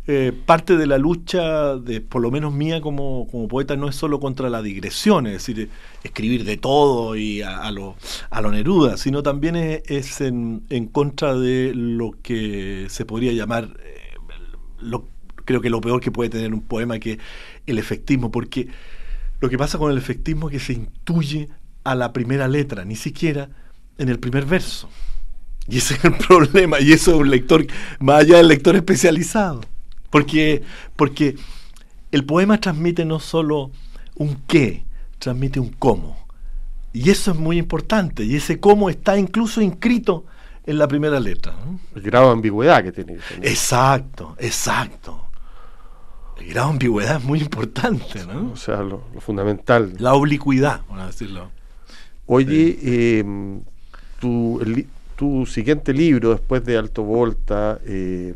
eh, 0.08 0.34
parte 0.46 0.77
de 0.77 0.88
la 0.88 0.98
lucha, 0.98 1.75
de, 1.75 2.01
por 2.01 2.24
lo 2.24 2.31
menos 2.31 2.51
mía 2.51 2.81
como, 2.81 3.27
como, 3.29 3.48
poeta, 3.48 3.75
no 3.75 3.88
es 3.88 3.96
solo 3.96 4.20
contra 4.20 4.50
la 4.50 4.63
digresión, 4.63 5.27
es 5.27 5.34
decir, 5.34 5.70
escribir 6.03 6.43
de 6.43 6.58
todo 6.58 7.15
y 7.15 7.43
a, 7.43 7.60
a 7.60 7.72
lo, 7.72 7.96
a 8.31 8.41
lo 8.41 8.51
Neruda, 8.51 8.98
sino 8.98 9.22
también 9.22 9.55
es, 9.55 10.22
en, 10.22 10.63
en, 10.70 10.88
contra 10.88 11.36
de 11.36 11.74
lo 11.75 12.13
que 12.24 12.88
se 12.89 13.05
podría 13.05 13.31
llamar, 13.34 13.77
eh, 13.84 14.15
lo, 14.79 15.08
creo 15.51 15.62
que 15.62 15.70
lo 15.70 15.81
peor 15.81 16.00
que 16.00 16.12
puede 16.12 16.29
tener 16.29 16.53
un 16.53 16.62
poema, 16.62 16.98
que 17.00 17.20
el 17.65 17.77
efectismo, 17.77 18.31
porque 18.31 18.67
lo 19.39 19.50
que 19.50 19.58
pasa 19.58 19.77
con 19.77 19.91
el 19.91 19.98
efectismo 19.98 20.50
es 20.50 20.53
que 20.53 20.60
se 20.60 20.74
intuye 20.74 21.50
a 21.84 21.96
la 21.96 22.13
primera 22.13 22.48
letra, 22.48 22.86
ni 22.86 22.96
siquiera 22.96 23.50
en 23.98 24.10
el 24.10 24.20
primer 24.20 24.46
verso. 24.46 24.89
Y 25.67 25.77
ese 25.77 25.96
es 25.96 26.05
el 26.05 26.13
problema, 26.27 26.79
y 26.79 26.93
eso 26.93 27.12
es 27.12 27.17
un 27.17 27.29
lector, 27.29 27.65
más 28.00 28.22
allá 28.22 28.38
del 28.38 28.48
lector 28.48 28.75
especializado. 28.75 29.62
Porque, 30.10 30.62
porque 30.96 31.36
el 32.12 32.25
poema 32.25 32.60
transmite 32.60 33.05
no 33.05 33.20
solo 33.20 33.72
un 34.15 34.36
qué, 34.48 34.86
transmite 35.20 35.60
un 35.60 35.70
cómo. 35.70 36.17
Y 36.93 37.10
eso 37.10 37.31
es 37.31 37.38
muy 37.38 37.58
importante. 37.58 38.24
Y 38.24 38.36
ese 38.36 38.60
cómo 38.60 38.89
está 38.89 39.17
incluso 39.17 39.62
inscrito 39.62 40.25
en 40.65 40.77
la 40.77 40.88
primera 40.88 41.20
letra. 41.20 41.53
¿no? 41.53 41.79
El 41.96 42.01
grado 42.01 42.27
de 42.27 42.34
ambigüedad 42.34 42.84
que 42.84 42.91
tiene. 42.91 43.17
Exacto, 43.41 44.36
exacto. 44.39 45.30
El 46.41 46.50
grado 46.50 46.67
de 46.67 46.74
ambigüedad 46.74 47.17
es 47.17 47.24
muy 47.24 47.39
importante, 47.39 48.25
¿no? 48.25 48.51
O 48.51 48.55
sea, 48.55 48.77
lo, 48.77 49.03
lo 49.13 49.21
fundamental. 49.21 49.93
La 50.00 50.15
oblicuidad, 50.15 50.81
a 50.89 51.05
decirlo. 51.05 51.51
Oye, 52.25 52.74
sí. 52.74 52.79
eh, 52.83 53.60
tu, 54.19 54.60
el, 54.62 54.88
tu 55.15 55.45
siguiente 55.45 55.93
libro, 55.93 56.31
después 56.31 56.65
de 56.65 56.77
Alto 56.77 57.03
Volta, 57.03 57.79
eh, 57.86 58.33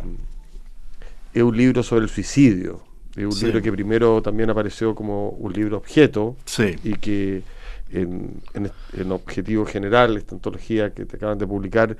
es 1.33 1.43
un 1.43 1.57
libro 1.57 1.81
sobre 1.81 2.03
el 2.03 2.09
suicidio. 2.09 2.83
Es 3.15 3.25
un 3.25 3.31
sí. 3.31 3.45
libro 3.45 3.61
que 3.61 3.71
primero 3.71 4.21
también 4.21 4.49
apareció 4.49 4.93
como 4.93 5.29
un 5.29 5.51
libro 5.53 5.77
objeto 5.77 6.35
sí. 6.45 6.75
y 6.83 6.95
que 6.95 7.41
en, 7.89 8.41
en, 8.53 8.71
en, 8.93 9.11
objetivo 9.11 9.65
general, 9.65 10.17
esta 10.17 10.35
antología 10.35 10.93
que 10.93 11.05
te 11.05 11.15
acaban 11.15 11.37
de 11.37 11.47
publicar, 11.47 11.97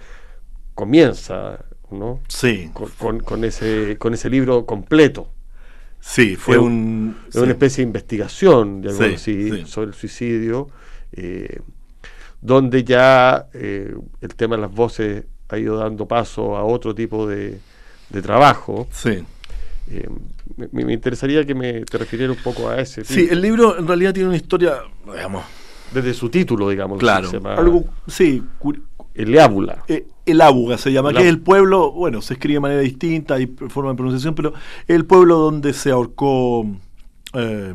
comienza 0.76 1.66
¿no? 1.92 2.20
Sí. 2.28 2.70
Con, 2.74 2.90
con, 2.92 3.20
con 3.22 3.44
ese, 3.44 3.98
con 3.98 4.14
ese 4.14 4.30
libro 4.30 4.66
completo. 4.66 5.30
Sí, 6.00 6.36
fue 6.36 6.56
es 6.56 6.62
un, 6.62 7.18
es 7.28 7.36
una 7.36 7.52
especie 7.52 7.84
de 7.84 7.88
investigación 7.88 8.82
de 8.82 8.94
sí, 8.94 9.14
así, 9.16 9.66
sobre 9.66 9.90
el 9.90 9.94
suicidio, 9.96 10.70
eh, 11.12 11.60
donde 12.42 12.84
ya 12.84 13.48
eh, 13.54 13.96
el 14.22 14.36
tema 14.36 14.56
de 14.56 14.62
las 14.62 14.72
voces 14.72 15.26
ha 15.50 15.58
ido 15.58 15.78
dando 15.78 16.08
paso 16.08 16.56
a 16.56 16.64
otro 16.64 16.94
tipo 16.94 17.28
de, 17.28 17.60
de 18.10 18.22
trabajo. 18.22 18.88
Sí. 18.92 19.24
Eh, 19.90 20.10
me, 20.58 20.86
me, 20.86 20.94
interesaría 20.94 21.46
que 21.46 21.54
me 21.54 21.86
te 21.86 21.98
refiriera 21.98 22.32
un 22.32 22.40
poco 22.40 22.70
a 22.70 22.80
ese. 22.80 23.04
Sí, 23.04 23.28
el 23.30 23.42
libro 23.42 23.78
en 23.78 23.88
realidad 23.88 24.14
tiene 24.14 24.30
una 24.30 24.38
historia, 24.38 24.82
digamos. 25.06 25.44
Desde 25.96 26.14
su 26.14 26.30
título, 26.30 26.70
digamos. 26.70 27.00
Claro. 27.00 27.30
Se 27.30 27.38
llama 27.38 27.56
algo, 27.56 27.86
sí. 28.06 28.44
El 29.14 29.40
Ábula. 29.40 29.86
Eh, 29.88 30.06
el 30.26 30.42
Ábuga 30.42 30.78
se 30.78 30.92
llama, 30.92 31.12
el 31.12 31.16
que 31.16 31.22
es 31.22 31.30
el 31.30 31.40
pueblo, 31.40 31.94
bueno, 31.94 32.22
se 32.22 32.34
escribe 32.34 32.56
de 32.56 32.60
manera 32.60 32.82
distinta, 32.82 33.36
hay 33.36 33.48
forma 33.48 33.92
de 33.92 33.96
pronunciación, 33.96 34.36
pero 34.36 34.54
es 34.88 34.96
el 34.96 35.06
pueblo 35.06 35.38
donde 35.38 35.72
se 35.72 35.92
ahorcó 35.92 36.68
eh, 37.34 37.74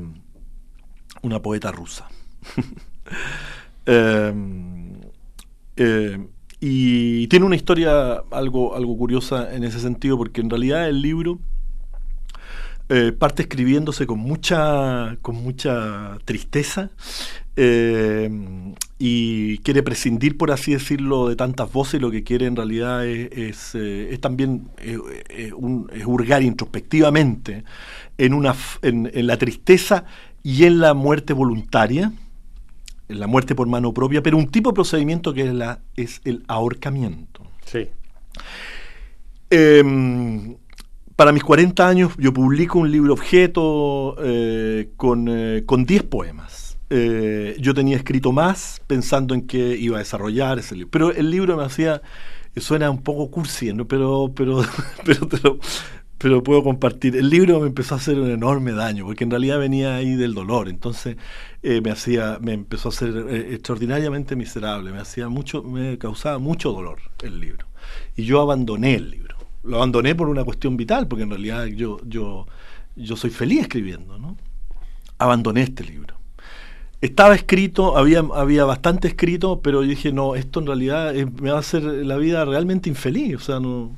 una 1.23 1.41
poeta 1.41 1.73
rusa. 1.73 2.09
eh, 3.87 4.35
y 6.61 7.27
tiene 7.29 7.47
una 7.47 7.57
historia 7.57 8.23
algo, 8.31 8.77
algo 8.77 8.99
curiosa 8.99 9.55
en 9.55 9.65
ese 9.65 9.81
sentido, 9.81 10.19
porque 10.19 10.43
en 10.43 10.51
realidad 10.51 10.91
el 10.91 11.01
libro 11.01 11.39
eh, 12.93 13.13
parte 13.13 13.43
escribiéndose 13.43 14.05
con 14.05 14.19
mucha, 14.19 15.17
con 15.23 15.37
mucha 15.37 16.19
tristeza 16.25 16.91
eh, 17.55 18.29
y 18.99 19.59
quiere 19.59 19.85
prescindir, 19.85 20.37
por 20.37 20.51
así 20.51 20.73
decirlo, 20.73 21.29
de 21.29 21.37
tantas 21.37 21.73
voces 21.73 21.95
y 21.95 22.03
lo 22.03 22.11
que 22.11 22.25
quiere 22.25 22.47
en 22.47 22.57
realidad 22.57 23.07
es, 23.07 23.31
es, 23.31 23.75
eh, 23.77 24.09
es 24.13 24.21
también 24.21 24.71
un, 25.57 25.89
es 25.95 26.05
hurgar 26.05 26.43
introspectivamente 26.43 27.63
en, 28.19 28.35
una, 28.35 28.57
en, 28.83 29.09
en 29.15 29.27
la 29.29 29.37
tristeza 29.39 30.05
y 30.43 30.65
en 30.65 30.81
la 30.81 30.93
muerte 30.93 31.33
voluntaria 31.33 32.13
la 33.07 33.29
muerte 33.29 33.55
por 33.55 33.69
mano 33.69 33.95
propia, 33.95 34.21
pero 34.21 34.37
un 34.37 34.49
tipo 34.49 34.71
de 34.71 34.75
procedimiento 34.75 35.33
que 35.33 35.43
es, 35.43 35.55
la, 35.55 35.81
es 35.97 36.21
el 36.25 36.45
ahorcamiento. 36.49 37.43
Sí. 37.67 37.89
Eh, 39.51 40.57
para 41.21 41.33
mis 41.33 41.45
40 41.45 41.87
años 41.87 42.13
yo 42.17 42.33
publico 42.33 42.79
un 42.79 42.91
libro 42.91 43.13
objeto 43.13 44.17
eh, 44.25 44.89
con, 44.97 45.27
eh, 45.29 45.65
con 45.67 45.85
10 45.85 46.05
poemas. 46.05 46.79
Eh, 46.89 47.59
yo 47.61 47.75
tenía 47.75 47.99
escrito 47.99 48.33
más 48.33 48.81
pensando 48.87 49.35
en 49.35 49.47
que 49.47 49.77
iba 49.77 49.97
a 49.97 49.99
desarrollar 49.99 50.59
ese 50.59 50.77
libro, 50.77 50.89
pero 50.91 51.11
el 51.11 51.31
libro 51.31 51.59
me 51.59 51.65
hacía, 51.65 52.01
suena 52.57 52.91
un 52.91 53.03
poco 53.03 53.31
cursi, 53.31 53.71
¿no? 53.75 53.87
pero, 53.87 54.33
pero, 54.35 54.63
pero, 55.05 55.59
pero, 56.17 56.43
puedo 56.43 56.63
compartir. 56.63 57.15
El 57.15 57.29
libro 57.29 57.61
me 57.61 57.67
empezó 57.67 57.97
a 57.97 57.99
hacer 57.99 58.19
un 58.19 58.31
enorme 58.31 58.73
daño, 58.73 59.05
porque 59.05 59.25
en 59.25 59.31
realidad 59.31 59.59
venía 59.59 59.97
ahí 59.97 60.15
del 60.15 60.33
dolor. 60.33 60.71
Entonces 60.71 61.19
me 61.63 61.91
hacía, 61.91 62.39
me 62.41 62.55
empezó 62.55 62.89
a 62.89 62.93
eh, 63.03 63.49
extraordinariamente 63.53 64.37
miserable, 64.37 64.91
me 64.91 65.01
hacía 65.01 65.29
mucho, 65.29 65.63
me 65.63 65.99
causaba 65.99 66.39
mucho 66.39 66.73
dolor 66.73 66.99
el 67.23 67.41
libro. 67.41 67.67
Y 68.17 68.25
yo 68.25 68.41
abandoné 68.41 68.95
el 68.95 69.11
libro. 69.11 69.40
Lo 69.63 69.77
abandoné 69.77 70.15
por 70.15 70.29
una 70.29 70.45
cuestión 70.45 70.77
vital, 70.77 71.07
porque 71.07 71.25
en 71.25 71.31
realidad 71.31 71.67
yo, 71.67 71.99
yo, 72.05 72.47
yo 72.97 73.17
soy 73.17 73.31
feliz 73.31 73.61
escribiendo, 73.63 74.19
¿no? 74.19 74.37
Abandoné 75.19 75.63
este 75.63 75.85
libro. 75.85 76.17
Estaba 77.01 77.35
escrito, 77.35 77.97
había, 77.97 78.21
había 78.35 78.65
bastante 78.65 79.09
escrito, 79.09 79.61
pero 79.61 79.83
yo 79.83 79.89
dije, 79.89 80.13
no, 80.13 80.35
esto 80.35 80.61
en 80.61 80.67
realidad 80.67 81.17
es, 81.17 81.33
me 81.41 81.51
va 81.51 81.57
a 81.57 81.61
hacer 81.61 81.83
la 81.83 82.17
vida 82.17 82.45
realmente 82.45 82.91
infeliz. 82.91 83.37
O 83.37 83.41
sea, 83.41 83.61
no, 83.61 83.95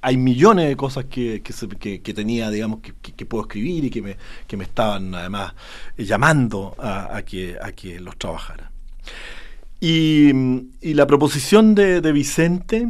hay 0.00 0.16
millones 0.16 0.68
de 0.68 0.76
cosas 0.76 1.06
que, 1.06 1.42
que, 1.42 2.00
que, 2.00 2.14
tenía, 2.14 2.50
digamos, 2.50 2.80
que, 2.80 3.26
puedo 3.26 3.42
escribir 3.42 3.84
y 3.84 3.90
que 3.90 4.02
me, 4.02 4.16
que 4.46 4.56
me 4.56 4.64
estaban 4.64 5.14
además 5.14 5.54
llamando 5.96 6.74
a, 6.78 7.16
a, 7.16 7.22
que, 7.22 7.56
a 7.60 7.72
que 7.72 8.00
los 8.00 8.16
trabajara. 8.16 8.70
Y, 9.80 10.30
y 10.80 10.94
la 10.94 11.06
proposición 11.06 11.74
de, 11.74 12.00
de 12.00 12.12
Vicente 12.12 12.88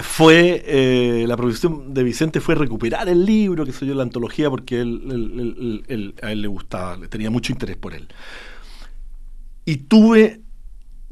fue, 0.00 0.62
eh, 0.66 1.24
la 1.26 1.36
proposición 1.36 1.92
de 1.92 2.02
Vicente 2.02 2.40
fue 2.40 2.54
recuperar 2.54 3.08
el 3.08 3.26
libro, 3.26 3.66
que 3.66 3.72
soy 3.72 3.88
yo, 3.88 3.94
la 3.94 4.02
antología, 4.02 4.48
porque 4.48 4.80
él, 4.80 5.84
él, 5.86 6.14
a 6.22 6.32
él 6.32 6.40
le 6.40 6.48
gustaba, 6.48 6.98
tenía 7.08 7.30
mucho 7.30 7.52
interés 7.52 7.76
por 7.76 7.92
él. 7.92 8.08
Y 9.66 9.76
tuve 9.76 10.40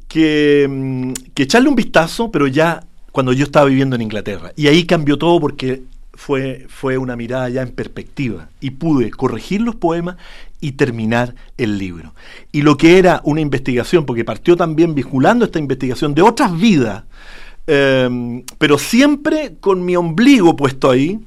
que, 0.09 1.13
que 1.35 1.43
echarle 1.43 1.69
un 1.69 1.75
vistazo, 1.75 2.31
pero 2.31 2.47
ya 2.47 2.83
cuando 3.13 3.33
yo 3.33 3.45
estaba 3.45 3.67
viviendo 3.67 3.97
en 3.97 4.03
Inglaterra. 4.03 4.53
Y 4.57 4.69
ahí 4.69 4.85
cambió 4.85 5.19
todo 5.19 5.39
porque 5.41 5.83
fue, 6.15 6.67
fue 6.69 6.99
una 6.99 7.17
mirada 7.17 7.49
ya 7.49 7.63
en 7.63 7.71
perspectiva 7.71 8.51
y 8.61 8.71
pude 8.71 9.11
corregir 9.11 9.61
los 9.61 9.77
poemas 9.77 10.17
y 10.61 10.73
terminar 10.73 11.35
el 11.57 11.79
libro. 11.79 12.15
Y 12.53 12.63
lo 12.63 12.77
que 12.77 12.99
era 12.99 13.21
una 13.25 13.41
investigación, 13.41 14.07
porque 14.07 14.25
partió 14.25 14.57
también 14.57 14.95
vinculando 14.95 15.45
esta 15.45 15.59
investigación 15.59 16.15
de 16.15 16.23
otras 16.23 16.59
vidas, 16.59 17.05
em, 17.71 18.45
pero 18.59 18.79
siempre 18.79 19.57
con 19.61 19.85
mi 19.85 19.97
ombligo 19.97 20.57
puesto 20.57 20.91
ahí, 20.91 21.21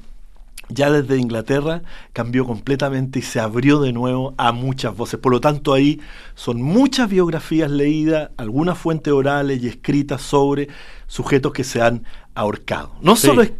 ya 0.68 0.90
desde 0.90 1.18
Inglaterra 1.18 1.82
cambió 2.12 2.46
completamente 2.46 3.18
y 3.18 3.22
se 3.22 3.40
abrió 3.40 3.80
de 3.80 3.92
nuevo 3.92 4.34
a 4.36 4.52
muchas 4.52 4.96
voces. 4.96 5.20
Por 5.20 5.32
lo 5.32 5.40
tanto, 5.40 5.72
ahí 5.72 6.00
son 6.34 6.62
muchas 6.62 7.08
biografías 7.08 7.70
leídas, 7.70 8.30
algunas 8.36 8.78
fuentes 8.78 9.12
orales 9.12 9.62
y 9.62 9.68
escritas 9.68 10.22
sobre 10.22 10.68
sujetos 11.06 11.52
que 11.52 11.64
se 11.64 11.82
han 11.82 12.04
ahorcado. 12.34 12.92
No 13.00 13.16
solo 13.16 13.42
es, 13.42 13.52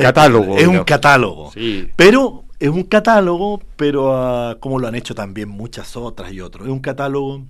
catálogo. 0.00 0.56
Es 0.58 0.66
un 0.66 0.84
catálogo. 0.84 1.52
Pero 1.96 2.44
es 2.58 2.68
un 2.68 2.84
catálogo, 2.84 3.60
pero 3.76 4.16
ah, 4.16 4.56
como 4.60 4.78
lo 4.78 4.88
han 4.88 4.94
hecho 4.94 5.14
también 5.14 5.48
muchas 5.48 5.96
otras 5.96 6.32
y 6.32 6.40
otros. 6.40 6.66
Es 6.66 6.72
un 6.72 6.80
catálogo 6.80 7.44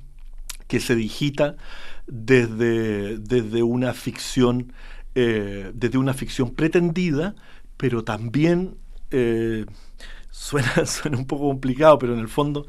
que 0.67 0.81
se 0.81 0.95
digita 0.95 1.57
desde, 2.07 3.19
desde 3.19 3.63
una 3.63 3.93
ficción, 3.93 4.73
eh, 5.15 5.73
desde 5.75 5.99
una 5.99 6.15
ficción 6.15 6.55
pretendida, 6.55 7.35
pero 7.77 8.05
también 8.05 8.77
eh, 9.11 9.67
suena, 10.31 10.87
suena 10.87 11.19
un 11.19 11.27
poco 11.27 11.49
complicado, 11.49 11.99
pero 11.99 12.15
en 12.15 12.21
el 12.21 12.29
fondo 12.29 12.67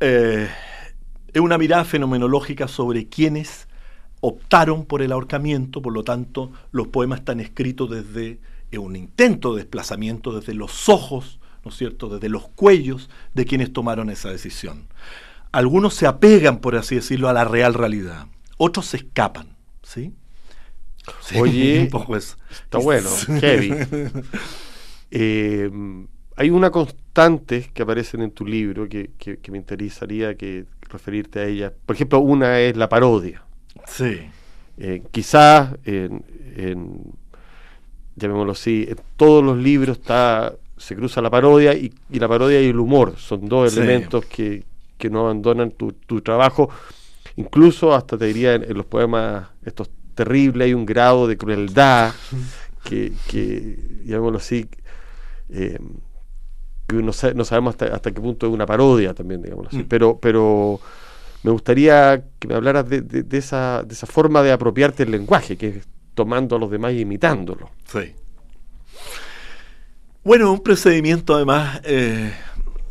eh, 0.00 0.48
es 1.32 1.40
una 1.40 1.58
mirada 1.58 1.84
fenomenológica 1.84 2.68
sobre 2.68 3.08
quienes 3.08 3.68
optaron 4.20 4.84
por 4.84 5.02
el 5.02 5.12
ahorcamiento, 5.12 5.80
por 5.80 5.92
lo 5.92 6.04
tanto 6.04 6.52
los 6.72 6.88
poemas 6.88 7.20
están 7.20 7.40
escritos 7.40 7.90
desde 7.90 8.40
un 8.78 8.94
intento 8.94 9.54
de 9.54 9.62
desplazamiento, 9.62 10.38
desde 10.38 10.54
los 10.54 10.88
ojos, 10.88 11.40
¿no 11.64 11.70
es 11.70 11.76
cierto?, 11.76 12.08
desde 12.08 12.28
los 12.28 12.48
cuellos 12.48 13.10
de 13.34 13.44
quienes 13.44 13.72
tomaron 13.72 14.10
esa 14.10 14.30
decisión. 14.30 14.86
Algunos 15.52 15.94
se 15.94 16.06
apegan, 16.06 16.58
por 16.58 16.76
así 16.76 16.96
decirlo, 16.96 17.28
a 17.28 17.32
la 17.32 17.44
real 17.44 17.74
realidad, 17.74 18.26
otros 18.56 18.86
se 18.86 18.98
escapan, 18.98 19.56
¿sí? 19.82 20.12
Oye, 21.38 21.90
está 22.50 22.78
bueno, 22.78 23.08
heavy. 23.40 23.74
Eh, 25.12 25.68
hay 26.36 26.50
una 26.50 26.70
constante 26.70 27.68
que 27.74 27.82
aparece 27.82 28.16
en 28.16 28.30
tu 28.30 28.46
libro 28.46 28.88
que, 28.88 29.10
me 29.50 29.58
interesaría 29.58 30.36
que 30.36 30.66
referirte 30.82 31.40
a 31.40 31.46
ella. 31.46 31.72
Por 31.84 31.96
ejemplo, 31.96 32.20
una 32.20 32.60
es 32.60 32.76
la 32.76 32.88
parodia. 32.88 33.42
Sí. 33.88 34.20
Eh, 34.78 35.02
quizás 35.10 35.74
en, 35.84 36.22
llamémoslo 38.14 38.52
así, 38.52 38.86
en 38.88 38.98
todos 39.16 39.42
los 39.42 39.58
libros 39.58 39.98
está 39.98 40.54
se 40.76 40.96
cruza 40.96 41.20
la 41.20 41.28
parodia 41.28 41.74
y, 41.74 41.92
la 42.10 42.26
parodia 42.26 42.62
y 42.62 42.68
el 42.68 42.78
humor. 42.78 43.14
Son 43.18 43.46
dos 43.46 43.76
elementos 43.76 44.24
que, 44.24 44.64
no 45.08 45.20
abandonan 45.20 45.70
tu, 45.70 46.20
trabajo. 46.20 46.68
Incluso 47.36 47.94
hasta 47.94 48.18
te 48.18 48.26
diría 48.26 48.54
en 48.54 48.76
los 48.76 48.84
poemas 48.84 49.48
estos 49.64 49.88
terrible, 50.14 50.64
hay 50.64 50.74
un 50.74 50.84
grado 50.84 51.26
de 51.26 51.38
crueldad 51.38 52.12
que, 52.84 53.12
que 53.28 53.78
llamémoslo 54.04 54.38
así, 54.38 54.68
eh, 55.48 55.78
que 56.86 56.96
no, 56.96 57.12
no 57.34 57.44
sabemos 57.44 57.76
hasta, 57.80 58.10
qué 58.12 58.20
punto 58.20 58.46
es 58.46 58.52
una 58.52 58.66
parodia 58.66 59.14
también, 59.14 59.40
digámoslo 59.40 59.68
así. 59.68 59.78
Mm. 59.78 59.88
Pero, 59.88 60.18
pero 60.20 60.80
me 61.42 61.50
gustaría 61.52 62.24
que 62.38 62.48
me 62.48 62.54
hablaras 62.54 62.88
de, 62.88 63.00
de, 63.00 63.38
esa, 63.38 63.82
de 63.82 63.94
esa 63.94 64.06
forma 64.06 64.42
de 64.42 64.52
apropiarte 64.52 65.04
el 65.04 65.12
lenguaje, 65.12 65.56
que 65.56 65.68
es 65.68 65.88
tomando 66.14 66.56
a 66.56 66.58
los 66.58 66.70
demás 66.70 66.92
y 66.92 67.00
imitándolo. 67.00 67.70
Sí. 67.86 68.14
Bueno, 70.22 70.52
un 70.52 70.62
procedimiento 70.62 71.34
además 71.34 71.80
eh, 71.84 72.34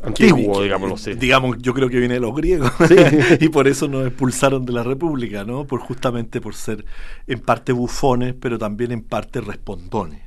antiguo, 0.03 0.61
digámoslo 0.61 0.95
así. 0.95 1.13
Digamos, 1.13 1.57
yo 1.59 1.73
creo 1.73 1.89
que 1.89 1.99
viene 1.99 2.15
de 2.15 2.19
los 2.19 2.35
griegos. 2.35 2.71
y 3.39 3.49
por 3.49 3.67
eso 3.67 3.87
nos 3.87 4.07
expulsaron 4.07 4.65
de 4.65 4.73
la 4.73 4.83
República, 4.83 5.43
¿no? 5.43 5.65
Por 5.65 5.79
justamente 5.79 6.41
por 6.41 6.55
ser 6.55 6.85
en 7.27 7.39
parte 7.39 7.71
bufones, 7.71 8.33
pero 8.39 8.57
también 8.57 8.91
en 8.91 9.01
parte 9.01 9.41
respondones. 9.41 10.21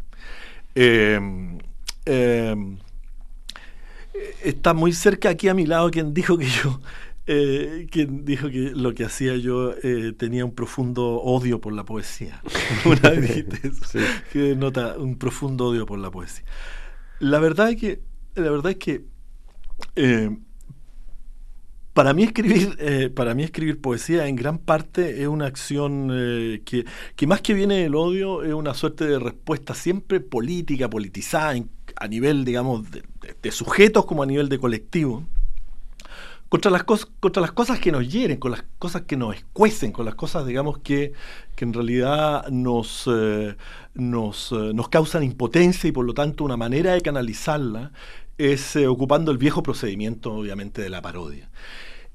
Em, 0.75 1.59
em, 2.07 2.79
está 4.43 4.75
muy 4.75 4.93
cerca 4.93 5.31
aquí 5.31 5.49
a 5.49 5.55
mi 5.55 5.67
lado 5.67 5.91
quien 5.91 6.15
dijo 6.15 6.39
que 6.39 6.47
yo 6.47 6.81
eh, 7.27 7.87
quien 7.91 8.25
dijo 8.25 8.49
que 8.49 8.73
lo 8.75 8.95
que 8.95 9.05
hacía 9.05 9.37
yo 9.37 9.75
eh, 9.83 10.13
tenía 10.17 10.45
un 10.45 10.55
profundo 10.55 11.21
odio 11.21 11.61
por 11.61 11.73
la 11.73 11.85
poesía. 11.85 12.43
Una 12.85 13.11
vez 13.11 13.47
que 14.33 14.57
nota 14.57 14.97
un 14.99 15.17
profundo 15.17 15.67
odio 15.67 15.87
por 15.87 16.01
la 16.01 16.11
poesía. 16.11 16.45
La 17.21 17.39
verdad 17.39 17.71
es 17.71 17.77
que, 17.77 18.01
la 18.35 18.51
verdad 18.51 18.73
es 18.73 18.79
que 18.79 19.05
eh, 19.97 20.37
para 21.93 22.15
mí 22.15 22.23
escribir, 22.23 22.77
eh, 22.79 23.11
para 23.11 23.35
mí 23.35 23.43
escribir 23.43 23.81
poesía 23.81 24.27
en 24.27 24.37
gran 24.37 24.59
parte 24.59 25.23
es 25.23 25.29
una 25.29 25.47
acción 25.47 26.09
eh, 26.11 26.63
que, 26.65 27.27
más 27.27 27.43
que 27.43 27.53
viene 27.53 27.83
del 27.83 27.95
odio 27.95 28.43
es 28.45 28.55
una 28.55 28.73
suerte 28.73 29.07
de 29.07 29.19
respuesta 29.19 29.75
siempre 29.75 30.21
política, 30.21 30.89
politizada, 30.89 31.55
a 31.97 32.09
nivel, 32.09 32.45
digamos, 32.47 32.87
de, 32.91 33.51
sujetos 33.51 34.07
como 34.07 34.23
a 34.23 34.27
nivel 34.27 34.49
de 34.49 34.59
colectivo, 34.59 35.25
contra 36.49 36.71
las, 36.71 36.85
cosas, 36.85 37.09
contra 37.21 37.43
las 37.43 37.53
cosas 37.53 37.79
que 37.79 37.93
nos 37.93 38.11
hieren, 38.11 38.39
con 38.39 38.53
las 38.53 38.65
cosas 38.79 39.03
que 39.03 39.17
nos 39.17 39.37
escuecen, 39.37 39.93
con 39.93 40.07
las 40.07 40.15
cosas, 40.15 40.47
digamos, 40.47 40.79
que, 40.79 41.13
que 41.55 41.65
en 41.65 41.75
realidad 41.75 42.49
nos, 42.49 43.09
nos, 43.95 44.53
nos 44.53 44.89
causan 44.89 45.23
impotencia 45.23 45.89
y 45.89 45.93
por 45.93 46.07
lo 46.07 46.15
tanto 46.15 46.45
una 46.45 46.57
manera 46.57 46.93
de 46.93 47.01
canalizarla 47.03 47.93
es 48.39 48.77
eh, 48.77 48.87
ocupando 48.87 49.31
el 49.33 49.39
viejo 49.39 49.63
procedimiento, 49.63 50.33
obviamente, 50.33 50.83
de 50.83 50.91
la 50.91 51.03
parodia. 51.03 51.49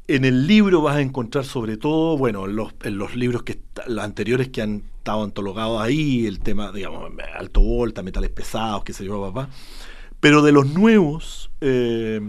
En 0.08 0.24
el 0.24 0.48
libro 0.48 0.82
vas 0.82 0.98
a 0.98 1.02
encontrar 1.02 1.44
sobre 1.44 1.76
todo, 1.76 2.18
bueno, 2.18 2.46
en 2.46 2.56
los, 2.56 2.74
en 2.84 2.98
los 2.98 3.16
libros 3.16 3.44
que 3.44 3.60
los 3.88 4.04
anteriores 4.04 4.50
que 4.50 4.62
han 4.62 4.84
estado 4.98 5.24
antologados 5.24 5.82
ahí, 5.82 6.26
el 6.26 6.40
tema, 6.40 6.72
digamos, 6.72 7.12
alto 7.38 7.62
volta, 7.62 8.04
metales 8.04 8.30
pesados, 8.30 8.84
qué 8.84 8.94
sé 8.94 9.06
yo, 9.06 9.22
papá. 9.22 9.50
Pero 10.20 10.42
de 10.42 10.52
los 10.52 10.66
nuevos, 10.74 11.52
eh, 11.62 12.20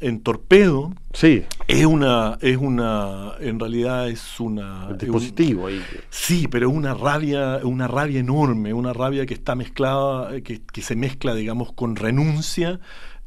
en 0.00 0.20
Torpedo, 0.20 0.92
sí. 1.14 1.44
es 1.66 1.86
una, 1.86 2.36
es 2.42 2.58
una, 2.58 3.32
en 3.40 3.58
realidad 3.58 4.08
es 4.10 4.38
una... 4.38 4.88
El 4.90 4.98
dispositivo 4.98 5.68
ahí. 5.68 5.82
Sí, 6.10 6.46
pero 6.48 6.68
una 6.68 6.92
rabia, 6.92 7.60
una 7.62 7.88
rabia 7.88 8.20
enorme, 8.20 8.74
una 8.74 8.92
rabia 8.92 9.24
que 9.24 9.32
está 9.32 9.54
mezclada, 9.54 10.40
que, 10.42 10.60
que 10.60 10.82
se 10.82 10.94
mezcla, 10.94 11.34
digamos, 11.34 11.72
con 11.72 11.96
renuncia 11.96 12.80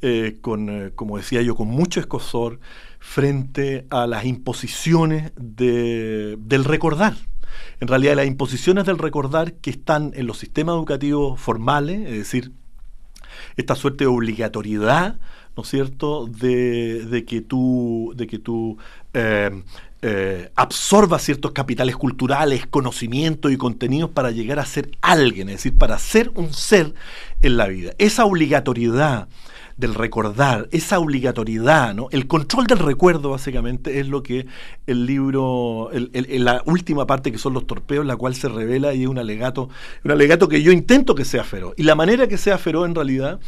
eh, 0.03 0.37
con, 0.41 0.69
eh, 0.69 0.91
como 0.95 1.17
decía 1.17 1.43
yo, 1.43 1.55
con 1.55 1.67
mucho 1.67 1.99
escosor 1.99 2.59
frente 2.99 3.85
a 3.91 4.07
las 4.07 4.25
imposiciones 4.25 5.31
del 5.35 6.63
recordar. 6.65 7.13
En 7.79 7.87
realidad, 7.87 8.15
las 8.15 8.25
imposiciones 8.25 8.85
del 8.85 8.97
recordar 8.97 9.53
que 9.53 9.69
están 9.69 10.11
en 10.15 10.25
los 10.25 10.39
sistemas 10.39 10.73
educativos 10.73 11.39
formales, 11.39 11.99
es 12.01 12.17
decir, 12.17 12.51
esta 13.57 13.75
suerte 13.75 14.05
de 14.05 14.07
obligatoriedad, 14.07 15.19
¿no 15.55 15.63
es 15.63 15.69
cierto?, 15.69 16.25
de, 16.25 17.23
que 17.27 17.41
tú, 17.41 18.13
de 18.15 18.25
que 18.25 18.39
tú 18.39 18.77
eh, 19.13 19.61
absorbas 20.55 21.21
ciertos 21.21 21.51
capitales 21.51 21.95
culturales, 21.95 22.65
conocimientos 22.65 23.51
y 23.51 23.57
contenidos 23.57 24.09
para 24.09 24.31
llegar 24.31 24.57
a 24.57 24.65
ser 24.65 24.89
alguien, 25.01 25.49
es 25.49 25.57
decir, 25.57 25.75
para 25.75 25.99
ser 25.99 26.31
un 26.33 26.53
ser 26.53 26.95
en 27.43 27.57
la 27.57 27.67
vida. 27.67 27.93
Esa 27.99 28.25
obligatoriedad 28.25 29.27
del 29.81 29.95
recordar, 29.95 30.69
esa 30.71 30.99
obligatoriedad, 30.99 31.93
¿no? 31.93 32.07
El 32.11 32.27
control 32.27 32.67
del 32.67 32.79
recuerdo, 32.79 33.31
básicamente, 33.31 33.99
es 33.99 34.07
lo 34.07 34.23
que 34.23 34.45
el 34.87 35.05
libro, 35.05 35.89
el, 35.91 36.11
la 36.45 36.61
última 36.65 37.07
parte 37.07 37.31
que 37.31 37.39
son 37.39 37.53
los 37.53 37.65
torpeos, 37.67 38.05
la 38.05 38.15
cual 38.15 38.35
se 38.35 38.47
revela 38.47 38.93
y 38.93 39.01
es 39.01 39.07
un 39.09 39.17
alegato, 39.17 39.69
un 40.05 40.11
alegato 40.11 40.47
que 40.47 40.61
yo 40.61 40.71
intento 40.71 41.15
que 41.15 41.25
sea 41.25 41.43
feroz. 41.43 41.73
Y 41.77 41.83
la 41.83 41.95
manera 41.95 42.27
que 42.27 42.37
sea 42.37 42.57
feroz 42.57 42.87
en 42.87 42.95
realidad 42.95 43.39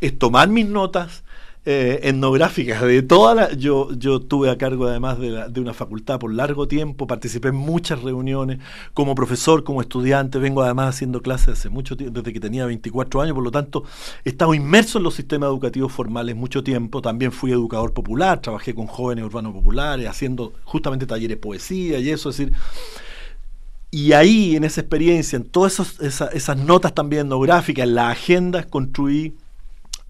es 0.00 0.16
tomar 0.16 0.48
mis 0.48 0.66
notas, 0.66 1.24
eh, 1.66 2.00
etnográficas. 2.04 2.80
De 2.80 3.02
toda 3.02 3.34
la... 3.34 3.52
Yo, 3.52 3.92
yo 3.92 4.20
tuve 4.20 4.48
a 4.48 4.56
cargo 4.56 4.86
además 4.86 5.18
de, 5.18 5.46
de, 5.50 5.60
una 5.60 5.74
facultad 5.74 6.18
por 6.18 6.32
largo 6.32 6.66
tiempo, 6.66 7.06
participé 7.06 7.48
en 7.48 7.56
muchas 7.56 8.00
reuniones 8.02 8.60
como 8.94 9.14
profesor, 9.14 9.62
como 9.62 9.82
estudiante, 9.82 10.38
vengo 10.38 10.62
además 10.62 10.94
haciendo 10.94 11.20
clases 11.20 11.58
hace 11.58 11.68
mucho 11.68 11.98
tiempo, 11.98 12.18
desde 12.20 12.32
que 12.32 12.40
tenía 12.40 12.64
24 12.64 13.20
años, 13.20 13.34
por 13.34 13.44
lo 13.44 13.50
tanto 13.50 13.84
he 14.24 14.30
estado 14.30 14.54
inmerso 14.54 14.98
en 14.98 15.04
los 15.04 15.14
sistemas 15.14 15.48
educativos 15.48 15.92
formales 15.92 16.34
mucho 16.34 16.64
tiempo, 16.64 17.02
también 17.02 17.30
fui 17.30 17.52
educador 17.52 17.92
popular, 17.92 18.40
trabajé 18.40 18.74
con 18.74 18.86
jóvenes 18.86 19.26
urbanos 19.26 19.52
populares, 19.52 20.08
haciendo 20.08 20.54
justamente 20.64 21.06
talleres 21.06 21.36
de 21.36 21.42
poesía 21.42 21.98
y 21.98 22.10
eso, 22.10 22.30
es 22.30 22.38
decir... 22.38 22.54
Y 23.92 24.12
ahí, 24.12 24.54
en 24.54 24.62
esa 24.62 24.82
experiencia, 24.82 25.36
en 25.36 25.42
todas 25.42 25.80
esas, 26.00 26.32
esas 26.32 26.56
notas 26.56 26.94
también 26.94 27.26
etnográficas, 27.26 27.88
en 27.88 27.96
las 27.96 28.12
agendas, 28.12 28.66
construí 28.66 29.34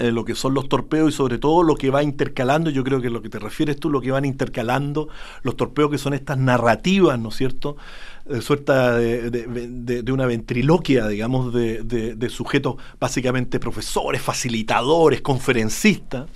eh, 0.00 0.10
lo 0.10 0.24
que 0.24 0.34
son 0.34 0.54
los 0.54 0.66
torpeos 0.66 1.10
y 1.10 1.12
sobre 1.12 1.36
todo 1.36 1.62
lo 1.62 1.76
que 1.76 1.90
va 1.90 2.02
intercalando, 2.02 2.70
yo 2.70 2.82
creo 2.82 3.02
que 3.02 3.10
lo 3.10 3.20
que 3.20 3.28
te 3.28 3.38
refieres 3.38 3.78
tú, 3.78 3.90
lo 3.90 4.00
que 4.00 4.10
van 4.10 4.24
intercalando 4.24 5.08
los 5.42 5.56
torpeos 5.56 5.90
que 5.90 5.98
son 5.98 6.14
estas 6.14 6.38
narrativas, 6.38 7.18
¿no 7.18 7.28
es 7.28 7.36
cierto? 7.36 7.76
De 8.24 8.40
suerte 8.40 8.72
de, 8.72 9.30
de, 9.30 10.12
una 10.12 10.24
ventriloquia, 10.24 11.06
digamos, 11.06 11.52
de, 11.52 12.28
sujetos 12.30 12.76
básicamente 12.98 13.60
profesores, 13.60 14.22
facilitadores, 14.22 15.20
conferencistas, 15.20 16.28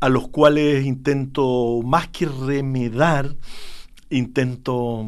a 0.00 0.08
los 0.10 0.28
cuales 0.28 0.84
intento, 0.84 1.80
más 1.82 2.08
que 2.08 2.26
remedar, 2.26 3.34
intento 4.10 5.06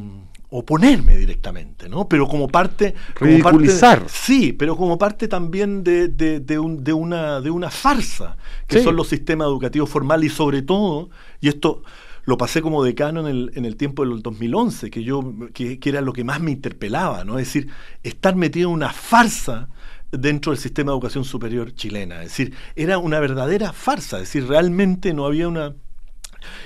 oponerme 0.50 1.16
directamente, 1.16 1.88
¿no? 1.88 2.08
Pero 2.08 2.26
como 2.26 2.48
parte... 2.48 2.94
Ridiculizar. 3.14 4.04
sí, 4.08 4.52
pero 4.52 4.76
como 4.76 4.98
parte 4.98 5.28
también 5.28 5.84
de, 5.84 6.08
de, 6.08 6.58
un, 6.58 6.82
de, 6.82 6.92
una, 6.92 7.40
de 7.40 7.50
una 7.50 7.70
farsa, 7.70 8.36
que 8.66 8.82
son 8.82 8.96
los 8.96 9.08
sistemas 9.08 9.46
educativos 9.46 9.88
formales 9.88 10.32
y 10.32 10.34
sobre 10.34 10.62
todo, 10.62 11.10
y 11.40 11.48
esto 11.48 11.82
lo 12.24 12.36
pasé 12.36 12.62
como 12.62 12.84
decano 12.84 13.20
en 13.20 13.26
el, 13.26 13.52
en 13.54 13.64
el 13.64 13.76
tiempo 13.76 14.04
del 14.04 14.22
2011, 14.22 14.90
que, 14.90 15.02
yo, 15.04 15.34
que, 15.54 15.78
que 15.78 15.88
era 15.88 16.00
lo 16.00 16.12
que 16.12 16.24
más 16.24 16.40
me 16.40 16.50
interpelaba, 16.50 17.24
¿no? 17.24 17.38
Es 17.38 17.46
decir, 17.46 17.68
estar 18.02 18.36
metido 18.36 18.68
en 18.68 18.74
una 18.74 18.92
farsa 18.92 19.68
dentro 20.12 20.52
del 20.52 20.60
sistema 20.60 20.90
de 20.90 20.96
educación 20.96 21.24
superior 21.24 21.72
chilena. 21.74 22.22
Es 22.22 22.30
decir, 22.30 22.54
era 22.74 22.98
una 22.98 23.20
verdadera 23.20 23.72
farsa, 23.72 24.16
es 24.18 24.32
decir, 24.32 24.48
realmente 24.48 25.14
no 25.14 25.26
había 25.26 25.48
una 25.48 25.74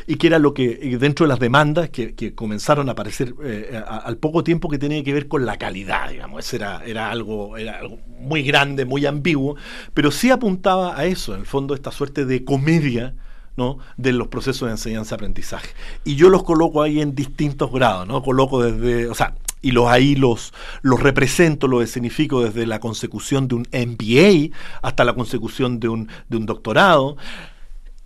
y 0.07 0.17
que 0.17 0.27
era 0.27 0.39
lo 0.39 0.55
que 0.55 0.97
dentro 0.99 1.25
de 1.25 1.29
las 1.29 1.39
demandas 1.39 1.91
que, 1.91 2.35
comenzaron 2.35 2.89
a 2.89 2.93
aparecer 2.93 3.35
eh, 3.45 3.83
al 3.87 4.17
poco 4.17 4.45
tiempo 4.45 4.69
que 4.69 4.79
tenía 4.79 5.03
que 5.05 5.13
ver 5.13 5.29
con 5.29 5.47
la 5.47 5.57
calidad, 5.57 6.11
digamos, 6.11 6.53
era, 6.53 6.83
era, 6.85 7.11
algo, 7.11 7.57
era 7.57 7.79
algo 7.79 7.99
muy 8.19 8.43
grande, 8.43 8.85
muy 8.85 9.07
ambiguo, 9.07 9.57
pero 9.93 10.11
sí 10.11 10.31
apuntaba 10.31 10.99
a 10.99 11.05
eso, 11.05 11.35
en 11.35 11.41
el 11.41 11.47
fondo, 11.47 11.75
esta 11.75 11.93
suerte 11.93 12.25
de 12.25 12.45
comedia 12.45 13.15
¿no? 13.57 13.79
de 13.97 14.13
los 14.13 14.29
procesos 14.29 14.67
de 14.67 14.73
enseñanza-aprendizaje. 14.73 15.71
Y 16.05 16.17
yo 16.17 16.29
los 16.29 16.43
coloco 16.43 16.83
ahí 16.83 17.01
en 17.01 17.15
distintos 17.15 17.71
grados, 17.73 18.07
¿no? 18.07 18.23
Coloco 18.23 18.63
desde, 18.63 19.09
o 19.09 19.15
sea, 19.15 19.35
y 19.63 19.71
los 19.71 19.87
ahí 19.89 20.15
los, 20.15 20.53
los 20.83 21.01
represento, 21.01 21.69
los 21.69 21.83
escenifico 21.83 22.43
desde 22.43 22.67
la 22.67 22.81
consecución 22.81 23.49
de 23.49 23.55
un 23.55 23.67
MBA 23.73 24.55
hasta 24.83 25.05
la 25.05 25.15
consecución 25.15 25.81
de 25.81 25.89
un, 25.89 26.09
de 26.29 26.37
un 26.37 26.47
doctorado 26.47 27.17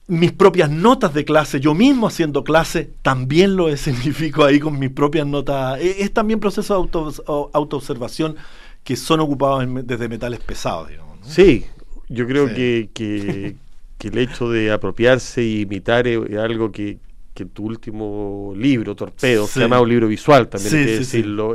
mis 0.08 0.32
propias 0.32 0.70
notas 0.70 1.12
de 1.12 1.24
clase, 1.24 1.60
yo 1.60 1.74
mismo 1.74 2.06
haciendo 2.06 2.42
clase, 2.42 2.90
también 3.02 3.56
lo 3.56 3.68
escenifico 3.72 4.44
ahí 4.44 4.58
con 4.58 4.78
mis 4.78 4.90
propias 4.90 5.26
notas. 5.26 5.80
E, 5.80 6.02
es, 6.02 6.12
también 6.12 6.40
proceso 6.40 6.74
de 6.74 6.78
auto, 6.78 7.50
autoobservación 7.52 8.36
que 8.82 8.96
son 8.96 9.20
ocupados 9.20 9.64
desde 9.84 10.08
metales 10.08 10.40
pesados, 10.40 10.88
digamos. 10.88 11.18
Sí, 11.22 11.66
yo 12.08 12.26
creo 12.26 12.48
que, 12.48 12.88
que, 12.94 13.54
el 14.00 14.18
hecho 14.18 14.50
de 14.50 14.72
apropiarse 14.72 15.42
e 15.42 15.60
imitar 15.60 16.06
es, 16.06 16.18
algo 16.38 16.72
que, 16.72 16.98
que, 17.34 17.44
tu 17.44 17.66
último 17.66 18.54
libro, 18.56 18.96
Torpedo, 18.96 19.46
se 19.46 19.60
llama 19.60 19.78
un 19.80 19.88
libro 19.90 20.08
visual 20.08 20.48
también, 20.48 20.74
hay 20.74 20.84
que 20.86 20.98
decirlo, 21.00 21.54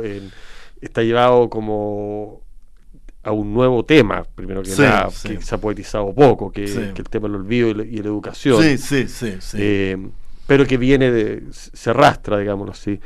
está 0.80 1.02
llevado 1.02 1.50
como 1.50 2.43
a 3.24 3.32
un 3.32 3.54
nuevo 3.54 3.84
tema, 3.84 4.22
primero 4.34 4.62
que 4.62 4.70
nada, 4.70 5.08
que 5.22 5.40
se 5.40 5.54
ha 5.54 5.58
poetizado 5.58 6.14
poco, 6.14 6.52
que, 6.52 6.64
el 6.64 7.08
tema 7.08 7.26
del 7.26 7.36
olvido 7.36 7.70
y 7.70 7.74
la, 7.74 8.08
educación. 8.08 8.62
Sí, 8.62 8.78
sí, 8.78 9.08
sí. 9.08 9.56
Eh, 9.58 9.96
pero 10.46 10.66
que 10.66 10.76
viene 10.76 11.10
de, 11.10 11.42
se 11.50 11.90
arrastra, 11.90 12.38
digámoslo 12.38 12.72
así. 12.72 13.00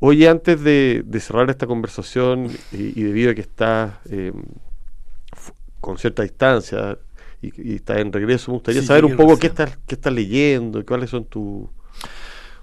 Oye, 0.00 0.28
antes 0.28 0.62
de, 0.62 1.02
cerrar 1.20 1.48
esta 1.50 1.66
conversación, 1.66 2.50
y, 2.72 3.02
debido 3.02 3.30
a 3.30 3.34
que 3.34 3.40
estás 3.40 3.94
eh, 4.10 4.32
con 5.80 5.96
cierta 5.96 6.22
distancia 6.22 6.98
y, 7.40 7.74
estás 7.74 7.98
en 7.98 8.12
regreso, 8.12 8.50
me 8.50 8.56
gustaría 8.56 8.82
saber 8.82 9.06
un 9.06 9.16
poco 9.16 9.38
qué 9.38 9.46
estás, 9.46 9.78
qué 9.86 9.94
estás 9.94 10.12
leyendo, 10.12 10.84
cuáles 10.84 11.10
son 11.10 11.24
tus... 11.24 11.68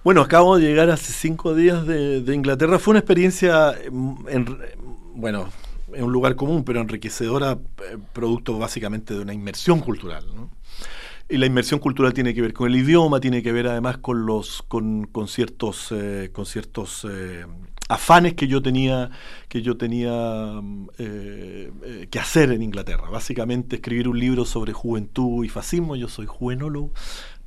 Bueno, 0.03 0.21
acabo 0.21 0.57
de 0.57 0.67
llegar 0.67 0.91
hace 0.91 1.11
cinco 1.11 1.55
días 1.55 1.87
de, 1.87 2.21
de 2.21 2.35
Inglaterra. 2.35 2.77
Fue 2.77 2.91
una 2.91 2.99
experiencia, 2.99 3.73
en, 3.81 4.59
bueno, 5.15 5.49
es 5.93 6.01
un 6.01 6.11
lugar 6.11 6.35
común, 6.35 6.63
pero 6.63 6.81
enriquecedora, 6.81 7.53
eh, 7.53 7.97
producto 8.13 8.57
básicamente 8.57 9.13
de 9.13 9.21
una 9.21 9.33
inmersión 9.33 9.79
cultural. 9.79 10.25
Y 11.27 11.37
la 11.37 11.45
inmersión 11.45 11.79
cultural 11.79 12.13
tiene 12.13 12.33
que 12.33 12.41
ver 12.41 12.53
con 12.53 12.69
el 12.69 12.75
idioma, 12.75 13.19
tiene 13.19 13.41
que 13.41 13.51
ver 13.51 13.67
además 13.67 13.97
con 13.97 14.25
los 14.25 14.61
con, 14.67 15.05
con 15.05 15.27
ciertos 15.27 15.91
eh, 15.91 16.29
con 16.31 16.45
ciertos 16.45 17.05
eh, 17.09 17.45
afanes 17.89 18.35
que 18.35 18.47
yo 18.47 18.61
tenía 18.61 19.09
que 19.47 19.63
yo 19.63 19.75
tenía 19.75 20.61
que 20.97 22.19
hacer 22.19 22.51
en 22.51 22.61
Inglaterra. 22.61 23.09
Básicamente 23.09 23.77
escribir 23.77 24.07
un 24.07 24.19
libro 24.19 24.45
sobre 24.45 24.73
juventud 24.73 25.43
y 25.43 25.49
fascismo. 25.49 25.95
Yo 25.95 26.09
soy 26.09 26.27
juvenólogo, 26.27 26.91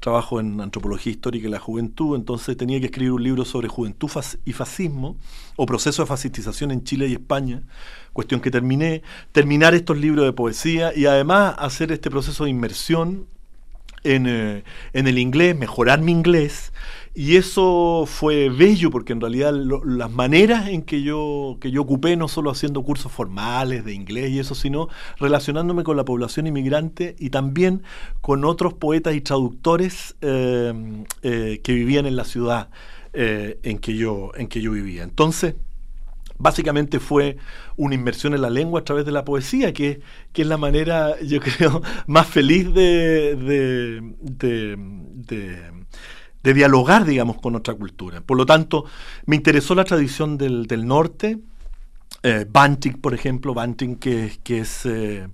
trabajo 0.01 0.41
en 0.41 0.61
antropología 0.61 1.13
histórica 1.13 1.49
y 1.49 1.51
la 1.51 1.59
juventud, 1.59 2.17
entonces 2.17 2.57
tenía 2.57 2.79
que 2.81 2.87
escribir 2.87 3.13
un 3.13 3.23
libro 3.23 3.45
sobre 3.45 3.69
juventud 3.69 4.11
y 4.45 4.53
fascismo 4.53 5.17
o 5.57 5.67
proceso 5.67 6.03
de 6.03 6.07
fascistización 6.07 6.71
en 6.71 6.85
Chile 6.85 7.09
y 7.09 7.15
España, 7.15 7.63
cuestión 8.13 8.41
que 8.41 8.51
terminé, 8.51 9.03
terminar 9.33 9.75
estos 9.75 9.99
libros 9.99 10.25
de 10.25 10.33
poesía 10.33 10.93
y 10.97 11.07
además 11.07 11.55
hacer 11.59 11.93
este 11.93 12.11
proceso 12.11 12.45
de 12.45 12.51
inmersión 12.51 13.27
en, 14.05 14.27
eh, 14.27 14.65
en 14.93 15.07
el 15.07 15.19
inglés, 15.19 15.57
mejorar 15.57 16.01
mi 16.01 16.13
inglés 16.13 16.73
y 17.19 17.35
eso 17.35 18.05
fue 18.07 18.49
bello 18.49 18.93
porque 18.93 19.13
en 19.13 19.21
realidad 19.21 19.53
las 19.53 20.09
maneras 20.09 20.69
en 20.69 20.83
que 20.83 21.03
yo, 21.03 21.57
que 21.61 21.73
yo 21.73 21.83
ocupé, 21.83 22.17
no 22.17 22.29
solo 22.29 22.49
haciendo 22.49 22.85
cursos 22.85 23.11
formales 23.11 23.85
de 23.85 23.93
inglés 23.93 24.31
y 24.31 24.39
eso, 24.39 24.55
sino 24.55 24.89
relacionándome 25.19 25.83
con 25.83 25.97
la 25.97 26.05
población 26.05 26.47
inmigrante 26.47 27.17
y 27.19 27.31
también 27.31 27.83
con 28.21 28.45
otros 28.45 28.75
poetas 28.75 29.17
y 29.17 29.21
traductores 29.21 30.15
eh, 30.21 31.05
eh, 31.23 31.61
que 31.65 31.73
vivían 31.73 32.07
en 32.07 32.15
la 32.15 32.23
ciudad 32.23 32.71
eh, 33.13 33.59
en, 33.65 33.79
que 33.79 33.97
yo, 33.97 34.31
en 34.37 34.47
que 34.47 34.61
yo 34.61 34.71
vivía. 34.71 35.03
Entonces, 35.03 35.57
básicamente 36.39 37.01
fue 37.01 37.37
una 37.77 37.95
inmersión 37.95 38.35
en 38.35 38.43
la 38.43 38.51
lengua 38.51 38.81
a 38.81 38.85
través 38.85 39.05
de 39.05 39.13
la 39.13 39.25
poesía, 39.25 39.73
que, 39.73 40.01
es 40.35 40.47
la 40.47 40.57
manera, 40.57 41.21
yo 41.21 41.41
creo, 41.57 41.83
más 42.07 42.27
feliz 42.27 42.73
de, 42.73 43.37
de 43.37 44.79
de 46.43 46.55
dialogar, 46.55 47.05
digamos, 47.05 47.41
con 47.41 47.55
otra 47.57 47.75
cultura. 47.75 48.21
Por 48.21 48.37
lo 48.37 48.47
tanto, 48.47 48.85
me 49.27 49.37
interesó 49.37 49.75
la 49.75 49.85
tradición 49.85 50.39
del, 50.39 50.67
del 50.67 50.87
norte, 50.87 51.39
eh, 52.23 52.47
Banting, 52.49 52.95
por 52.95 53.15
ejemplo, 53.15 53.55
Banting, 53.55 53.97
que, 53.97 54.39
que 54.43 54.61
es 54.61 54.85
eh, 54.87 55.29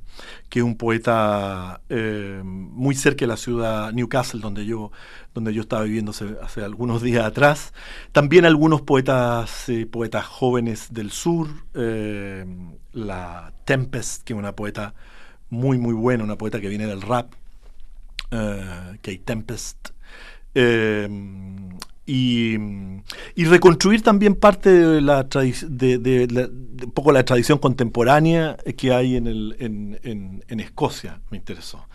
que 0.49 0.63
un 0.63 0.77
poeta 0.77 1.81
eh, 1.89 2.43
muy 2.45 2.95
cerca 2.95 3.25
de 3.25 3.29
la 3.29 3.37
ciudad 3.37 3.93
Newcastle, 3.93 4.41
donde 4.41 4.67
yo, 4.67 4.93
donde 5.35 5.55
yo 5.55 5.63
estaba 5.63 5.85
viviendo 5.85 6.13
hace, 6.43 6.63
algunos 6.63 7.03
días 7.03 7.25
atrás. 7.25 7.73
También 8.13 8.45
algunos 8.45 8.83
poetas, 8.83 9.69
eh, 9.69 9.87
poetas 9.87 10.27
jóvenes 10.27 10.93
del 10.93 11.11
sur, 11.11 11.49
la 12.93 13.53
Tempest, 13.65 14.23
que 14.25 14.35
es 14.35 14.39
una 14.39 14.53
poeta 14.53 14.95
muy, 15.51 15.79
muy 15.79 15.95
buena, 15.95 16.25
una 16.25 16.37
poeta 16.37 16.61
que 16.61 16.69
viene 16.69 16.87
del 16.87 17.03
rap, 17.03 17.33
Kate 18.31 19.23
Tempest, 19.25 19.91
y, 22.07 22.57
reconstruir 23.37 24.03
también 24.03 24.35
parte 24.35 24.71
de 24.71 25.01
la 25.01 25.25
de, 25.25 26.47
un 26.85 26.91
poco 26.93 27.13
la 27.13 27.25
tradición 27.25 27.59
contemporánea 27.59 28.57
que 28.77 28.93
hay 28.93 29.17
en, 29.17 29.27
el, 29.27 29.57
en, 29.59 30.61
Escocia, 30.61 31.21
me 31.31 31.39
interesó. 31.39 31.87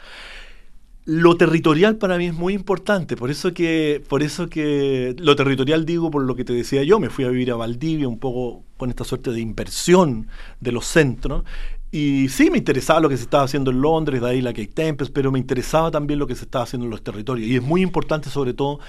Lo 1.06 1.38
territorial 1.38 1.98
para 1.98 2.18
mí 2.18 2.28
es 2.28 2.34
muy 2.34 2.54
importante, 2.54 3.16
por 3.16 3.32
eso 3.32 3.54
que, 3.54 4.04
por 4.08 4.22
eso 4.22 4.48
que 4.48 5.16
lo 5.18 5.36
territorial 5.36 5.86
digo 5.86 6.12
por 6.12 6.24
lo 6.24 6.36
que 6.36 6.44
te 6.44 6.54
decía 6.54 6.84
yo, 6.84 7.00
me 7.00 7.10
fui 7.10 7.26
a 7.26 7.30
vivir 7.30 7.52
a 7.52 7.56
Valdivia 7.56 8.08
un 8.08 8.20
poco 8.20 8.64
con 8.78 8.90
esta 8.90 9.04
suerte 9.04 9.32
de 9.32 9.40
inversión 9.40 10.28
de 10.60 10.72
los 10.72 10.86
centros 10.86 11.44
y 11.92 12.30
sí, 12.30 12.52
me 12.52 12.60
interesaba 12.60 13.00
lo 13.00 13.10
que 13.10 13.18
se 13.18 13.24
estaba 13.24 13.44
haciendo 13.44 13.72
en 13.72 13.82
Londres, 13.82 14.22
de 14.22 14.30
ahí 14.30 14.42
la 14.42 14.54
Kate 14.54 14.68
Tempest, 14.68 15.12
pero 15.12 15.32
me 15.32 15.40
interesaba 15.40 15.90
también 15.90 16.20
lo 16.20 16.28
que 16.28 16.36
se 16.36 16.46
estaba 16.46 16.64
haciendo 16.64 16.86
en 16.86 16.92
los 16.92 17.04
territorios. 17.04 17.48
Y 17.48 17.56
es 17.56 17.64
muy 17.64 17.82
importante, 17.82 18.30
sobre 18.30 18.54
todo, 18.54 18.80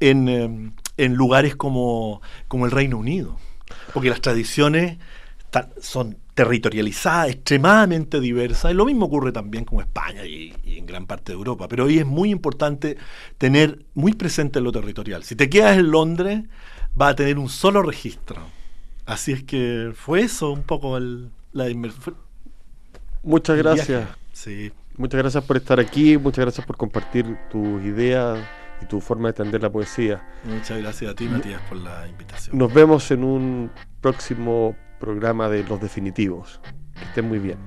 en, 0.00 0.28
em, 0.28 0.72
en 0.96 1.14
lugares 1.14 1.54
como, 1.54 2.22
como, 2.48 2.64
el 2.64 2.70
Reino 2.70 2.96
Unido, 2.96 3.36
porque 3.92 4.08
las 4.08 4.22
tradiciones 4.22 4.98
son 5.80 6.16
territorializadas, 6.34 7.30
extremadamente 7.30 8.20
diversas. 8.20 8.72
Y 8.72 8.74
lo 8.74 8.86
mismo 8.86 9.06
ocurre 9.06 9.32
también 9.32 9.64
con 9.64 9.80
España 9.80 10.24
y, 10.24 10.54
en 10.64 10.86
gran 10.86 11.06
parte 11.06 11.32
de 11.32 11.38
Europa. 11.38 11.68
Pero 11.68 11.84
hoy 11.84 11.98
es 11.98 12.06
muy 12.06 12.30
importante 12.30 12.96
tener 13.38 13.84
muy 13.94 14.12
presente 14.12 14.60
lo 14.60 14.72
territorial. 14.72 15.24
Si 15.24 15.34
te 15.34 15.48
quedas 15.50 15.78
en 15.78 15.90
Londres, 15.90 16.44
va 17.00 17.08
a 17.08 17.16
tener 17.16 17.38
un 17.38 17.48
solo 17.48 17.82
registro. 17.82 18.36
Así 19.06 19.32
es 19.32 19.44
que 19.44 19.92
fue 19.94 20.22
eso 20.22 20.50
un 20.50 20.62
poco 20.62 20.96
el, 20.96 21.30
la 21.52 21.70
inmersión 21.70 22.16
Muchas 23.26 23.58
gracias. 23.58 24.08
Sí. 24.32 24.72
Muchas 24.96 25.18
gracias 25.18 25.44
por 25.44 25.56
estar 25.56 25.80
aquí, 25.80 26.16
muchas 26.16 26.44
gracias 26.44 26.64
por 26.64 26.76
compartir 26.76 27.36
tus 27.50 27.82
ideas 27.82 28.38
y 28.80 28.86
tu 28.86 29.00
forma 29.00 29.24
de 29.24 29.30
entender 29.30 29.62
la 29.62 29.70
poesía. 29.70 30.26
Muchas 30.44 30.78
gracias 30.78 31.10
a 31.10 31.14
ti, 31.14 31.26
Matías, 31.26 31.60
por 31.68 31.76
la 31.78 32.06
invitación. 32.06 32.56
Nos 32.56 32.72
vemos 32.72 33.10
en 33.10 33.24
un 33.24 33.70
próximo 34.00 34.76
programa 35.00 35.48
de 35.48 35.64
Los 35.64 35.80
Definitivos. 35.80 36.60
Que 36.94 37.04
estén 37.04 37.28
muy 37.28 37.38
bien. 37.40 37.58